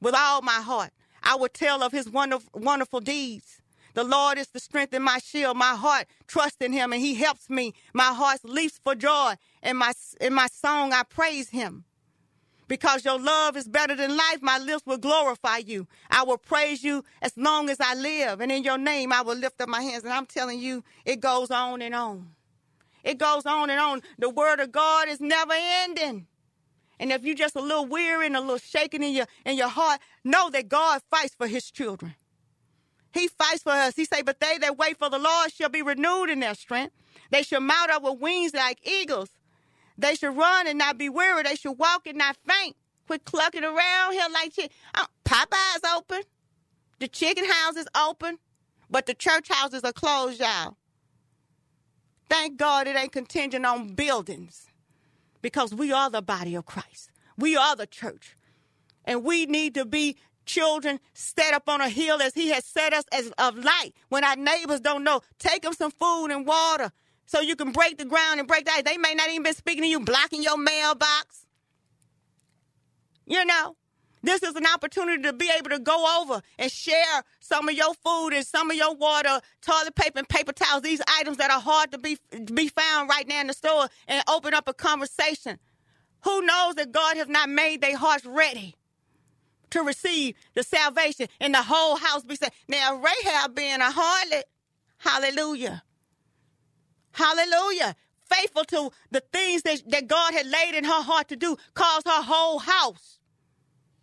with 0.00 0.14
all 0.16 0.42
my 0.42 0.60
heart. 0.60 0.90
I 1.22 1.36
will 1.36 1.48
tell 1.48 1.82
of 1.82 1.92
his 1.92 2.08
wonderful, 2.08 2.60
wonderful 2.60 3.00
deeds. 3.00 3.60
The 3.96 4.04
Lord 4.04 4.36
is 4.36 4.48
the 4.48 4.60
strength 4.60 4.92
in 4.92 5.02
my 5.02 5.18
shield. 5.20 5.56
My 5.56 5.74
heart 5.74 6.06
trusts 6.26 6.60
in 6.60 6.74
him 6.74 6.92
and 6.92 7.00
he 7.00 7.14
helps 7.14 7.48
me. 7.48 7.72
My 7.94 8.12
heart 8.12 8.40
leaps 8.44 8.78
for 8.84 8.94
joy. 8.94 9.36
In 9.62 9.78
my, 9.78 9.94
in 10.20 10.34
my 10.34 10.48
song, 10.48 10.92
I 10.92 11.02
praise 11.02 11.48
him. 11.48 11.84
Because 12.68 13.06
your 13.06 13.18
love 13.18 13.56
is 13.56 13.66
better 13.66 13.94
than 13.94 14.14
life, 14.14 14.42
my 14.42 14.58
lips 14.58 14.82
will 14.84 14.98
glorify 14.98 15.58
you. 15.58 15.88
I 16.10 16.24
will 16.24 16.36
praise 16.36 16.84
you 16.84 17.04
as 17.22 17.38
long 17.38 17.70
as 17.70 17.78
I 17.80 17.94
live. 17.94 18.42
And 18.42 18.52
in 18.52 18.64
your 18.64 18.76
name, 18.76 19.14
I 19.14 19.22
will 19.22 19.34
lift 19.34 19.62
up 19.62 19.68
my 19.70 19.80
hands. 19.80 20.04
And 20.04 20.12
I'm 20.12 20.26
telling 20.26 20.60
you, 20.60 20.84
it 21.06 21.20
goes 21.20 21.50
on 21.50 21.80
and 21.80 21.94
on. 21.94 22.32
It 23.02 23.16
goes 23.16 23.46
on 23.46 23.70
and 23.70 23.80
on. 23.80 24.02
The 24.18 24.28
word 24.28 24.60
of 24.60 24.72
God 24.72 25.08
is 25.08 25.22
never 25.22 25.54
ending. 25.56 26.26
And 27.00 27.12
if 27.12 27.24
you're 27.24 27.34
just 27.34 27.56
a 27.56 27.62
little 27.62 27.86
weary 27.86 28.26
and 28.26 28.36
a 28.36 28.40
little 28.40 28.58
shaking 28.58 29.02
in 29.02 29.14
your 29.14 29.26
in 29.46 29.56
your 29.56 29.68
heart, 29.68 30.00
know 30.22 30.50
that 30.50 30.68
God 30.68 31.00
fights 31.10 31.34
for 31.34 31.46
his 31.46 31.70
children. 31.70 32.14
He 33.16 33.28
fights 33.28 33.62
for 33.62 33.72
us. 33.72 33.96
He 33.96 34.04
say, 34.04 34.20
but 34.20 34.40
they 34.40 34.58
that 34.58 34.76
wait 34.76 34.98
for 34.98 35.08
the 35.08 35.18
Lord 35.18 35.50
shall 35.52 35.70
be 35.70 35.80
renewed 35.80 36.28
in 36.28 36.40
their 36.40 36.54
strength. 36.54 36.94
They 37.30 37.42
shall 37.42 37.60
mount 37.60 37.90
up 37.90 38.02
with 38.02 38.20
wings 38.20 38.52
like 38.52 38.86
eagles. 38.86 39.30
They 39.96 40.14
should 40.14 40.36
run 40.36 40.66
and 40.66 40.76
not 40.78 40.98
be 40.98 41.08
weary. 41.08 41.42
They 41.42 41.54
should 41.54 41.78
walk 41.78 42.06
and 42.06 42.18
not 42.18 42.36
faint. 42.46 42.76
Quit 43.06 43.24
clucking 43.24 43.64
around 43.64 44.12
here 44.12 44.26
like 44.30 44.52
shit. 44.52 44.70
Uh, 44.94 45.06
Popeye's 45.24 45.84
open. 45.96 46.22
The 46.98 47.08
chicken 47.08 47.44
house 47.48 47.76
is 47.76 47.86
open. 47.96 48.38
But 48.90 49.06
the 49.06 49.14
church 49.14 49.48
houses 49.48 49.82
are 49.82 49.92
closed, 49.92 50.38
y'all. 50.38 50.76
Thank 52.28 52.58
God 52.58 52.86
it 52.86 52.96
ain't 52.96 53.12
contingent 53.12 53.64
on 53.64 53.94
buildings. 53.94 54.66
Because 55.40 55.74
we 55.74 55.90
are 55.90 56.10
the 56.10 56.22
body 56.22 56.54
of 56.54 56.66
Christ. 56.66 57.10
We 57.38 57.56
are 57.56 57.76
the 57.76 57.86
church. 57.86 58.36
And 59.04 59.24
we 59.24 59.46
need 59.46 59.74
to 59.74 59.84
be 59.86 60.16
children 60.46 61.00
set 61.12 61.52
up 61.52 61.68
on 61.68 61.80
a 61.80 61.88
hill 61.88 62.22
as 62.22 62.34
he 62.34 62.48
has 62.48 62.64
set 62.64 62.92
us 62.92 63.04
as 63.12 63.30
of 63.38 63.58
light. 63.58 63.92
When 64.08 64.24
our 64.24 64.36
neighbors 64.36 64.80
don't 64.80 65.04
know, 65.04 65.20
take 65.38 65.62
them 65.62 65.74
some 65.74 65.90
food 65.90 66.28
and 66.28 66.46
water 66.46 66.90
so 67.26 67.40
you 67.40 67.56
can 67.56 67.72
break 67.72 67.98
the 67.98 68.04
ground 68.04 68.38
and 68.38 68.48
break 68.48 68.64
the 68.64 68.72
ice. 68.72 68.82
They 68.84 68.96
may 68.96 69.14
not 69.14 69.28
even 69.28 69.42
been 69.42 69.54
speaking 69.54 69.82
to 69.82 69.88
you, 69.88 70.00
blocking 70.00 70.42
your 70.42 70.56
mailbox. 70.56 71.46
You 73.26 73.44
know, 73.44 73.76
this 74.22 74.42
is 74.42 74.54
an 74.54 74.66
opportunity 74.66 75.22
to 75.24 75.32
be 75.32 75.50
able 75.56 75.70
to 75.70 75.78
go 75.78 76.22
over 76.22 76.40
and 76.58 76.70
share 76.70 77.22
some 77.40 77.68
of 77.68 77.74
your 77.74 77.94
food 77.94 78.30
and 78.30 78.46
some 78.46 78.70
of 78.70 78.76
your 78.76 78.94
water, 78.94 79.40
toilet 79.60 79.94
paper 79.94 80.18
and 80.20 80.28
paper 80.28 80.52
towels, 80.52 80.82
these 80.82 81.02
items 81.18 81.36
that 81.38 81.50
are 81.50 81.60
hard 81.60 81.92
to 81.92 81.98
be, 81.98 82.18
be 82.54 82.68
found 82.68 83.08
right 83.08 83.26
now 83.26 83.40
in 83.40 83.48
the 83.48 83.52
store 83.52 83.88
and 84.08 84.22
open 84.28 84.54
up 84.54 84.68
a 84.68 84.74
conversation. 84.74 85.58
Who 86.22 86.42
knows 86.42 86.76
that 86.76 86.92
God 86.92 87.16
has 87.16 87.28
not 87.28 87.48
made 87.48 87.80
their 87.80 87.96
hearts 87.96 88.24
ready 88.24 88.74
to 89.70 89.82
receive 89.82 90.36
the 90.54 90.62
salvation 90.62 91.28
and 91.40 91.54
the 91.54 91.62
whole 91.62 91.96
house 91.96 92.24
be 92.24 92.36
saved. 92.36 92.52
Now, 92.68 92.96
Rahab 92.96 93.54
being 93.54 93.80
a 93.80 93.90
harlot, 93.92 94.44
hallelujah. 94.98 95.82
Hallelujah. 97.12 97.96
faithful 98.26 98.64
to 98.66 98.90
the 99.10 99.22
things 99.32 99.62
that, 99.62 99.82
that 99.90 100.08
God 100.08 100.34
had 100.34 100.46
laid 100.46 100.74
in 100.74 100.84
her 100.84 101.02
heart 101.02 101.28
to 101.28 101.36
do, 101.36 101.56
caused 101.74 102.06
her 102.08 102.22
whole 102.22 102.60
house 102.60 103.18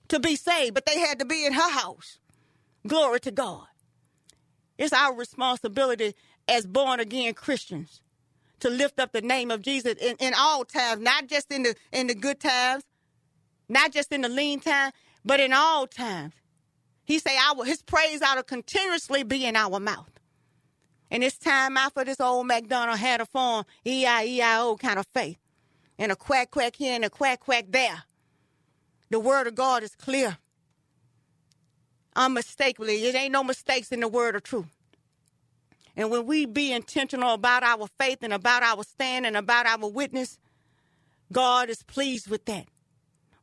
to 0.10 0.20
be 0.20 0.36
saved, 0.36 0.74
but 0.76 0.86
they 0.86 1.00
had 1.00 1.20
to 1.20 1.26
be 1.26 1.46
in 1.46 1.54
her 1.54 1.72
house. 1.72 2.20
Glory 2.88 3.20
to 3.22 3.32
God. 3.32 3.68
It's 4.78 4.94
our 4.94 5.16
responsibility 5.16 6.16
as 6.48 6.68
born 6.68 7.00
again 7.00 7.34
Christians 7.36 8.02
to 8.62 8.70
lift 8.70 9.00
up 9.00 9.14
the 9.14 9.22
name 9.22 9.52
of 9.52 9.62
Jesus 9.62 9.96
in, 10.02 10.18
in 10.20 10.34
all 10.38 10.66
times, 10.66 11.02
not 11.02 11.28
just 11.28 11.52
in 11.52 11.64
the 11.64 11.76
in 11.92 12.08
the 12.08 12.16
good 12.16 12.40
times, 12.40 12.84
not 13.70 13.92
just 13.94 14.12
in 14.12 14.22
the 14.22 14.30
lean 14.30 14.60
time, 14.62 14.92
but 15.26 15.40
in 15.40 15.54
all 15.54 15.88
times. 15.88 16.34
He 17.06 17.20
say 17.20 17.38
our 17.38 17.66
his 17.66 17.82
praise 17.82 18.22
ought 18.22 18.36
to 18.36 18.44
continuously 18.44 19.24
be 19.24 19.46
in 19.46 19.56
our 19.56 19.80
mouth. 19.80 20.10
And 21.12 21.24
it's 21.24 21.38
time 21.38 21.78
out 21.78 21.94
for 21.94 22.06
this 22.06 22.20
old 22.20 22.48
McDonald 22.48 22.98
had 22.98 23.22
a 23.22 23.26
form, 23.26 23.66
E-I-E-I-O 23.86 24.78
kind 24.78 24.98
of 24.98 25.06
faith. 25.14 25.38
And 26.00 26.12
a 26.12 26.16
quack 26.16 26.50
quack 26.52 26.76
here 26.76 26.96
and 26.96 27.06
a 27.06 27.10
quack 27.10 27.42
quack 27.42 27.66
there. 27.70 28.04
The 29.10 29.20
word 29.20 29.46
of 29.46 29.54
God 29.54 29.84
is 29.84 29.96
clear. 29.96 30.38
Unmistakably. 32.16 33.06
It 33.06 33.16
ain't 33.16 33.32
no 33.32 33.44
mistakes 33.44 33.92
in 33.92 34.00
the 34.00 34.08
word 34.08 34.36
of 34.36 34.44
truth. 34.44 34.76
And 35.96 36.10
when 36.10 36.26
we 36.26 36.46
be 36.46 36.72
intentional 36.72 37.34
about 37.34 37.62
our 37.62 37.88
faith 38.00 38.20
and 38.24 38.34
about 38.34 38.64
our 38.64 38.84
stand 38.84 39.28
and 39.28 39.38
about 39.38 39.68
our 39.68 39.88
witness, 39.88 40.40
God 41.32 41.70
is 41.70 41.84
pleased 41.84 42.28
with 42.28 42.46
that. 42.46 42.66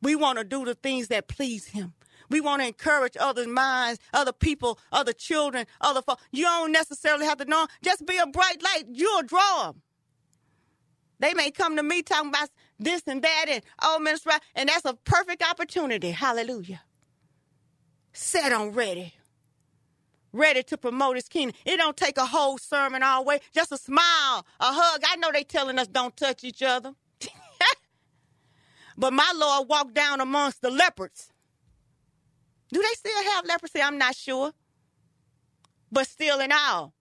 We 0.02 0.16
want 0.16 0.38
to 0.38 0.44
do 0.44 0.64
the 0.64 0.74
things 0.74 1.08
that 1.08 1.28
please 1.28 1.66
Him. 1.66 1.94
We 2.30 2.40
want 2.40 2.62
to 2.62 2.68
encourage 2.68 3.16
others' 3.18 3.48
minds, 3.48 4.00
other 4.14 4.32
people, 4.32 4.78
other 4.92 5.12
children, 5.12 5.66
other 5.80 6.02
folks. 6.02 6.22
You 6.30 6.44
don't 6.44 6.72
necessarily 6.72 7.26
have 7.26 7.38
to 7.38 7.44
know. 7.44 7.66
Just 7.82 8.06
be 8.06 8.16
a 8.18 8.26
bright 8.26 8.62
light. 8.62 8.84
You'll 8.92 9.22
draw 9.22 9.66
them. 9.66 9.82
They 11.18 11.34
may 11.34 11.50
come 11.50 11.76
to 11.76 11.82
me 11.82 12.02
talking 12.02 12.30
about 12.30 12.50
this 12.78 13.02
and 13.06 13.22
that 13.22 13.46
and 13.48 13.62
oh, 13.82 13.98
minister, 13.98 14.30
and 14.54 14.68
that's 14.68 14.84
a 14.86 14.94
perfect 14.94 15.42
opportunity. 15.48 16.10
Hallelujah. 16.12 16.82
Set 18.12 18.52
on 18.52 18.72
ready. 18.72 19.14
Ready 20.32 20.62
to 20.64 20.78
promote 20.78 21.16
his 21.16 21.28
kingdom. 21.28 21.56
It 21.66 21.78
don't 21.78 21.96
take 21.96 22.16
a 22.16 22.26
whole 22.26 22.58
sermon 22.58 23.02
all 23.02 23.24
the 23.24 23.28
way. 23.28 23.40
Just 23.54 23.72
a 23.72 23.76
smile, 23.78 24.46
a 24.60 24.72
hug. 24.72 25.02
I 25.06 25.16
know 25.16 25.30
they 25.32 25.44
telling 25.44 25.78
us 25.78 25.88
don't 25.88 26.16
touch 26.16 26.44
each 26.44 26.62
other. 26.62 26.94
But 29.00 29.14
my 29.14 29.32
Lord 29.34 29.68
walked 29.68 29.94
down 29.94 30.20
amongst 30.20 30.60
the 30.60 30.70
leopards. 30.70 31.32
Do 32.72 32.82
they 32.82 32.94
still 32.94 33.24
have 33.32 33.46
leprosy? 33.46 33.80
I'm 33.80 33.98
not 33.98 34.14
sure. 34.14 34.52
But 35.90 36.06
still 36.06 36.40
in 36.40 36.52
all, 36.52 36.92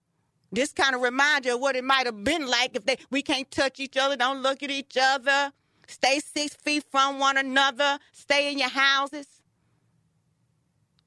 this 0.51 0.71
kind 0.71 0.95
of 0.95 1.01
reminds 1.01 1.45
you 1.45 1.55
of 1.55 1.61
what 1.61 1.75
it 1.75 1.83
might 1.83 2.05
have 2.05 2.23
been 2.23 2.47
like 2.47 2.75
if 2.75 2.85
they 2.85 2.97
we 3.11 3.21
can't 3.21 3.51
touch 3.51 3.79
each 3.79 3.97
other, 3.97 4.15
don't 4.15 4.41
look 4.41 4.63
at 4.63 4.71
each 4.71 4.97
other, 4.99 5.51
stay 5.87 6.19
six 6.21 6.55
feet 6.55 6.85
from 6.89 7.19
one 7.19 7.37
another, 7.37 7.99
stay 8.13 8.51
in 8.51 8.57
your 8.57 8.69
houses. 8.69 9.27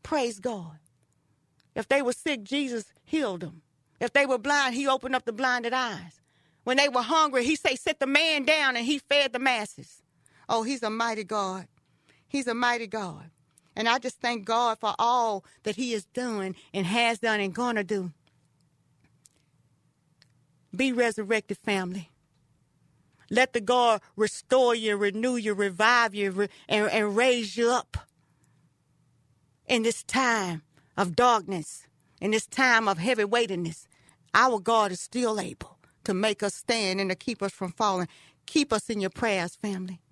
Praise 0.02 0.38
God. 0.38 0.78
If 1.74 1.88
they 1.88 2.02
were 2.02 2.12
sick, 2.12 2.44
Jesus 2.44 2.92
healed 3.04 3.40
them. 3.40 3.62
If 3.98 4.12
they 4.12 4.26
were 4.26 4.38
blind, 4.38 4.74
he 4.74 4.86
opened 4.86 5.16
up 5.16 5.24
the 5.24 5.32
blinded 5.32 5.72
eyes. 5.72 6.20
When 6.64 6.76
they 6.76 6.88
were 6.90 7.02
hungry, 7.02 7.44
he 7.44 7.56
said, 7.56 7.78
Sit 7.78 7.98
the 7.98 8.06
man 8.06 8.44
down 8.44 8.76
and 8.76 8.84
he 8.84 8.98
fed 8.98 9.32
the 9.32 9.38
masses. 9.38 10.01
Oh, 10.52 10.62
he's 10.64 10.82
a 10.82 10.90
mighty 10.90 11.24
God. 11.24 11.66
He's 12.28 12.46
a 12.46 12.52
mighty 12.52 12.86
God. 12.86 13.30
And 13.74 13.88
I 13.88 13.98
just 13.98 14.20
thank 14.20 14.44
God 14.44 14.78
for 14.78 14.94
all 14.98 15.46
that 15.62 15.76
He 15.76 15.94
is 15.94 16.04
doing 16.12 16.54
and 16.74 16.84
has 16.84 17.18
done 17.18 17.40
and 17.40 17.54
going 17.54 17.76
to 17.76 17.84
do. 17.84 18.12
Be 20.76 20.92
resurrected, 20.92 21.56
family. 21.56 22.10
Let 23.30 23.54
the 23.54 23.62
God 23.62 24.02
restore 24.14 24.74
you, 24.74 24.94
renew 24.94 25.36
you, 25.36 25.54
revive 25.54 26.14
you, 26.14 26.48
and, 26.68 26.90
and 26.90 27.16
raise 27.16 27.56
you 27.56 27.70
up 27.70 27.96
in 29.66 29.84
this 29.84 30.02
time 30.02 30.60
of 30.98 31.16
darkness, 31.16 31.86
in 32.20 32.32
this 32.32 32.46
time 32.46 32.88
of 32.88 32.98
heavy 32.98 33.24
weightiness. 33.24 33.88
Our 34.34 34.60
God 34.60 34.92
is 34.92 35.00
still 35.00 35.40
able 35.40 35.78
to 36.04 36.12
make 36.12 36.42
us 36.42 36.54
stand 36.54 37.00
and 37.00 37.08
to 37.08 37.16
keep 37.16 37.42
us 37.42 37.52
from 37.52 37.72
falling. 37.72 38.08
Keep 38.44 38.70
us 38.70 38.90
in 38.90 39.00
your 39.00 39.08
prayers, 39.08 39.56
family 39.56 40.02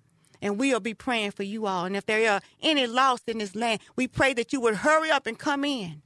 and 0.41 0.57
we'll 0.57 0.79
be 0.79 0.93
praying 0.93 1.31
for 1.31 1.43
you 1.43 1.67
all. 1.67 1.85
And 1.85 1.95
if 1.95 2.05
there 2.05 2.31
are 2.31 2.41
any 2.61 2.87
lost 2.87 3.27
in 3.27 3.37
this 3.37 3.55
land, 3.55 3.79
we 3.95 4.07
pray 4.07 4.33
that 4.33 4.51
you 4.51 4.59
would 4.61 4.75
hurry 4.75 5.11
up 5.11 5.27
and 5.27 5.37
come 5.37 5.63
in. 5.63 6.01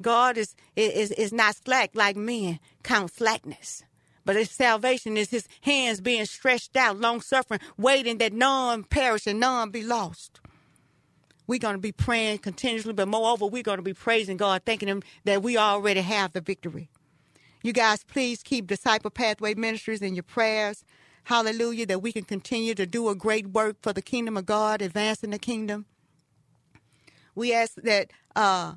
God 0.00 0.38
is, 0.38 0.54
is, 0.76 1.10
is 1.10 1.32
not 1.32 1.56
slack 1.56 1.90
like 1.94 2.16
men 2.16 2.58
count 2.82 3.12
slackness. 3.12 3.82
But 4.24 4.36
his 4.36 4.50
salvation 4.50 5.16
is 5.16 5.30
his 5.30 5.48
hands 5.62 6.00
being 6.00 6.24
stretched 6.24 6.76
out, 6.76 6.98
long 6.98 7.20
suffering, 7.20 7.60
waiting 7.76 8.18
that 8.18 8.32
none 8.32 8.84
perish 8.84 9.26
and 9.26 9.40
none 9.40 9.70
be 9.70 9.82
lost. 9.82 10.40
We're 11.46 11.58
going 11.58 11.74
to 11.74 11.80
be 11.80 11.92
praying 11.92 12.38
continuously, 12.38 12.92
but 12.92 13.08
moreover, 13.08 13.46
we're 13.46 13.64
going 13.64 13.78
to 13.78 13.82
be 13.82 13.94
praising 13.94 14.36
God, 14.36 14.62
thanking 14.64 14.88
Him 14.88 15.02
that 15.24 15.42
we 15.42 15.56
already 15.56 16.00
have 16.00 16.32
the 16.32 16.40
victory. 16.40 16.90
You 17.62 17.72
guys, 17.72 18.04
please 18.04 18.42
keep 18.42 18.66
Disciple 18.68 19.10
Pathway 19.10 19.54
Ministries 19.54 20.00
in 20.00 20.14
your 20.14 20.22
prayers. 20.22 20.84
Hallelujah, 21.24 21.86
that 21.86 22.02
we 22.02 22.12
can 22.12 22.24
continue 22.24 22.74
to 22.74 22.86
do 22.86 23.08
a 23.08 23.14
great 23.14 23.48
work 23.48 23.76
for 23.82 23.92
the 23.92 24.02
kingdom 24.02 24.36
of 24.36 24.46
God, 24.46 24.82
advancing 24.82 25.30
the 25.30 25.38
kingdom. 25.38 25.86
We 27.34 27.52
ask 27.52 27.74
that 27.76 28.10
uh, 28.34 28.74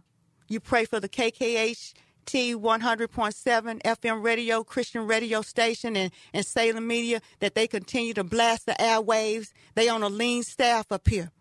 you 0.48 0.60
pray 0.60 0.86
for 0.86 1.00
the 1.00 1.10
KKH 1.10 1.94
T 2.26 2.56
100.7 2.56 3.82
FM 3.82 4.24
radio, 4.24 4.64
Christian 4.64 5.08
radio 5.08 5.42
station, 5.42 5.96
and, 5.96 6.12
and 6.34 6.46
Salem 6.46 6.88
Media, 6.88 7.22
that 7.40 7.56
they 7.56 7.68
continue 7.68 8.14
to 8.14 8.24
blast 8.24 8.66
the 8.66 8.74
airwaves. 8.74 9.52
They 9.76 9.90
on 9.90 10.04
a 10.04 10.10
lean 10.10 10.44
staff 10.44 10.92
up 10.92 11.08
here, 11.08 11.32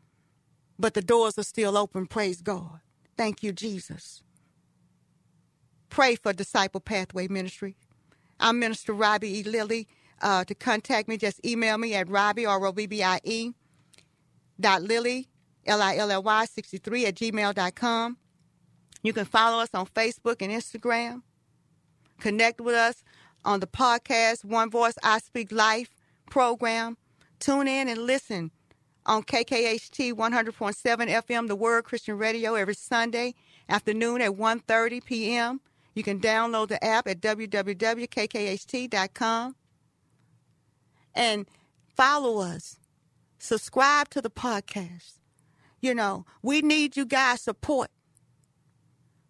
but 0.78 0.94
the 0.94 1.02
doors 1.02 1.38
are 1.38 1.44
still 1.44 1.76
open. 1.76 2.06
Praise 2.06 2.40
God. 2.40 2.80
Thank 3.16 3.42
you, 3.42 3.52
Jesus. 3.52 4.22
Pray 5.88 6.16
for 6.16 6.32
Disciple 6.32 6.80
Pathway 6.80 7.28
Ministry. 7.28 7.76
I'm 8.40 8.58
Minister 8.58 8.92
Robbie 8.92 9.38
E. 9.38 9.42
Lilly. 9.42 9.86
Uh, 10.22 10.44
to 10.44 10.54
contact 10.54 11.08
me, 11.08 11.16
just 11.16 11.44
email 11.44 11.76
me 11.76 11.94
at 11.94 12.08
Robbie, 12.08 12.46
R-O-B-B-I-E, 12.46 13.50
dot 14.60 14.82
Lilly, 14.82 15.28
L-I-L-L-Y, 15.66 16.44
63 16.44 17.06
at 17.06 17.16
gmail.com. 17.16 18.16
You 19.02 19.12
can 19.12 19.24
follow 19.24 19.60
us 19.60 19.70
on 19.74 19.86
Facebook 19.86 20.36
and 20.40 20.52
Instagram. 20.52 21.22
Connect 22.20 22.60
with 22.60 22.76
us 22.76 23.02
on 23.44 23.58
the 23.58 23.66
podcast, 23.66 24.44
One 24.44 24.70
Voice 24.70 24.94
I 25.02 25.18
Speak 25.18 25.50
Life 25.50 25.90
program. 26.30 26.96
Tune 27.40 27.66
in 27.66 27.88
and 27.88 27.98
listen 28.06 28.52
on 29.04 29.24
KKHT 29.24 30.12
100.7 30.12 30.74
FM, 31.08 31.48
The 31.48 31.56
Word 31.56 31.82
Christian 31.82 32.16
Radio, 32.16 32.54
every 32.54 32.76
Sunday 32.76 33.34
afternoon 33.68 34.20
at 34.20 34.30
1.30 34.30 35.04
p.m. 35.04 35.60
You 35.94 36.04
can 36.04 36.20
download 36.20 36.68
the 36.68 36.82
app 36.84 37.08
at 37.08 37.20
www.kkht.com 37.20 37.56
and 41.14 41.46
follow 41.96 42.40
us. 42.40 42.78
Subscribe 43.38 44.08
to 44.10 44.20
the 44.20 44.30
podcast. 44.30 45.18
You 45.80 45.94
know, 45.94 46.24
we 46.42 46.62
need 46.62 46.96
you 46.96 47.04
guys' 47.04 47.42
support. 47.42 47.90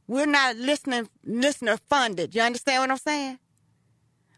We're 0.06 0.26
not 0.26 0.56
listening 0.56 1.08
listener 1.24 1.78
funded. 1.88 2.34
You 2.34 2.42
understand 2.42 2.82
what 2.82 2.90
I'm 2.90 2.98
saying? 2.98 3.38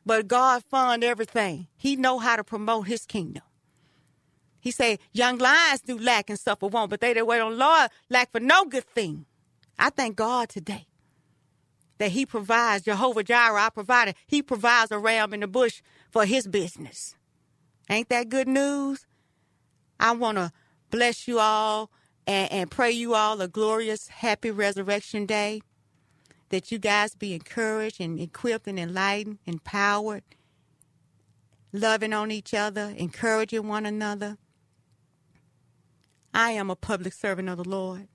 But 0.06 0.28
God 0.28 0.62
fund 0.70 1.02
everything. 1.02 1.66
He 1.76 1.96
know 1.96 2.18
how 2.18 2.36
to 2.36 2.44
promote 2.44 2.86
his 2.86 3.06
kingdom. 3.06 3.42
He 4.60 4.70
say, 4.70 4.98
young 5.12 5.38
lions 5.38 5.80
do 5.80 5.98
lack 5.98 6.30
and 6.30 6.38
suffer 6.38 6.68
want, 6.68 6.90
but 6.90 7.00
they 7.00 7.12
that 7.12 7.26
wait 7.26 7.40
on 7.40 7.58
Lord 7.58 7.90
lack 8.08 8.30
for 8.32 8.40
no 8.40 8.64
good 8.64 8.84
thing. 8.84 9.26
I 9.78 9.90
thank 9.90 10.16
God 10.16 10.48
today 10.48 10.86
that 11.98 12.12
he 12.12 12.24
provides, 12.26 12.84
Jehovah 12.84 13.24
Jireh, 13.24 13.60
I 13.60 13.70
provided, 13.70 14.14
he 14.26 14.42
provides 14.42 14.90
a 14.90 14.98
ram 14.98 15.34
in 15.34 15.40
the 15.40 15.46
bush 15.46 15.82
for 16.10 16.24
his 16.24 16.46
business. 16.46 17.14
Ain't 17.88 18.08
that 18.08 18.28
good 18.28 18.48
news? 18.48 19.06
I 20.00 20.12
want 20.12 20.38
to 20.38 20.52
bless 20.90 21.28
you 21.28 21.38
all 21.38 21.90
and, 22.26 22.50
and 22.52 22.70
pray 22.70 22.90
you 22.90 23.14
all 23.14 23.40
a 23.40 23.48
glorious, 23.48 24.08
happy 24.08 24.50
resurrection 24.50 25.26
day. 25.26 25.62
That 26.50 26.70
you 26.70 26.78
guys 26.78 27.14
be 27.14 27.34
encouraged 27.34 28.00
and 28.00 28.20
equipped 28.20 28.68
and 28.68 28.78
enlightened, 28.78 29.38
empowered, 29.46 30.22
loving 31.72 32.12
on 32.12 32.30
each 32.30 32.54
other, 32.54 32.94
encouraging 32.96 33.66
one 33.66 33.86
another. 33.86 34.38
I 36.32 36.52
am 36.52 36.70
a 36.70 36.76
public 36.76 37.12
servant 37.12 37.48
of 37.48 37.58
the 37.58 37.68
Lord. 37.68 38.08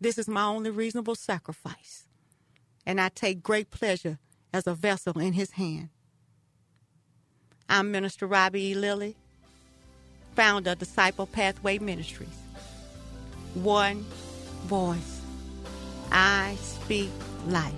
This 0.00 0.18
is 0.18 0.28
my 0.28 0.44
only 0.44 0.70
reasonable 0.70 1.14
sacrifice, 1.14 2.06
and 2.84 3.00
I 3.00 3.08
take 3.08 3.42
great 3.42 3.70
pleasure 3.70 4.18
as 4.52 4.66
a 4.66 4.74
vessel 4.74 5.18
in 5.18 5.32
His 5.32 5.52
hand. 5.52 5.88
I'm 7.68 7.90
Minister 7.90 8.26
Robbie 8.26 8.62
E. 8.62 8.74
Lilly, 8.74 9.16
founder 10.34 10.70
of 10.72 10.78
Disciple 10.78 11.26
Pathway 11.26 11.78
Ministries. 11.78 12.28
One 13.54 14.04
voice. 14.66 15.20
I 16.12 16.56
speak 16.60 17.10
life. 17.48 17.74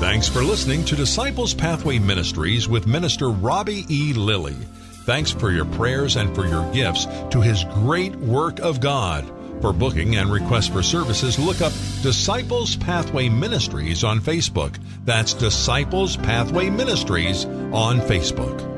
Thanks 0.00 0.28
for 0.28 0.42
listening 0.42 0.84
to 0.86 0.96
Disciples 0.96 1.52
Pathway 1.52 1.98
Ministries 1.98 2.68
with 2.68 2.86
Minister 2.86 3.28
Robbie 3.28 3.84
E. 3.90 4.14
Lilly. 4.14 4.56
Thanks 5.04 5.30
for 5.30 5.50
your 5.50 5.66
prayers 5.66 6.16
and 6.16 6.34
for 6.34 6.46
your 6.46 6.70
gifts 6.72 7.06
to 7.30 7.40
his 7.40 7.64
great 7.64 8.16
work 8.16 8.58
of 8.60 8.80
God. 8.80 9.30
For 9.60 9.74
booking 9.74 10.16
and 10.16 10.32
requests 10.32 10.68
for 10.68 10.82
services, 10.82 11.38
look 11.38 11.60
up 11.60 11.72
Disciples 12.02 12.76
Pathway 12.76 13.28
Ministries 13.28 14.04
on 14.04 14.20
Facebook. 14.20 14.78
That's 15.04 15.34
Disciples 15.34 16.16
Pathway 16.16 16.70
Ministries 16.70 17.44
on 17.44 18.00
Facebook. 18.00 18.69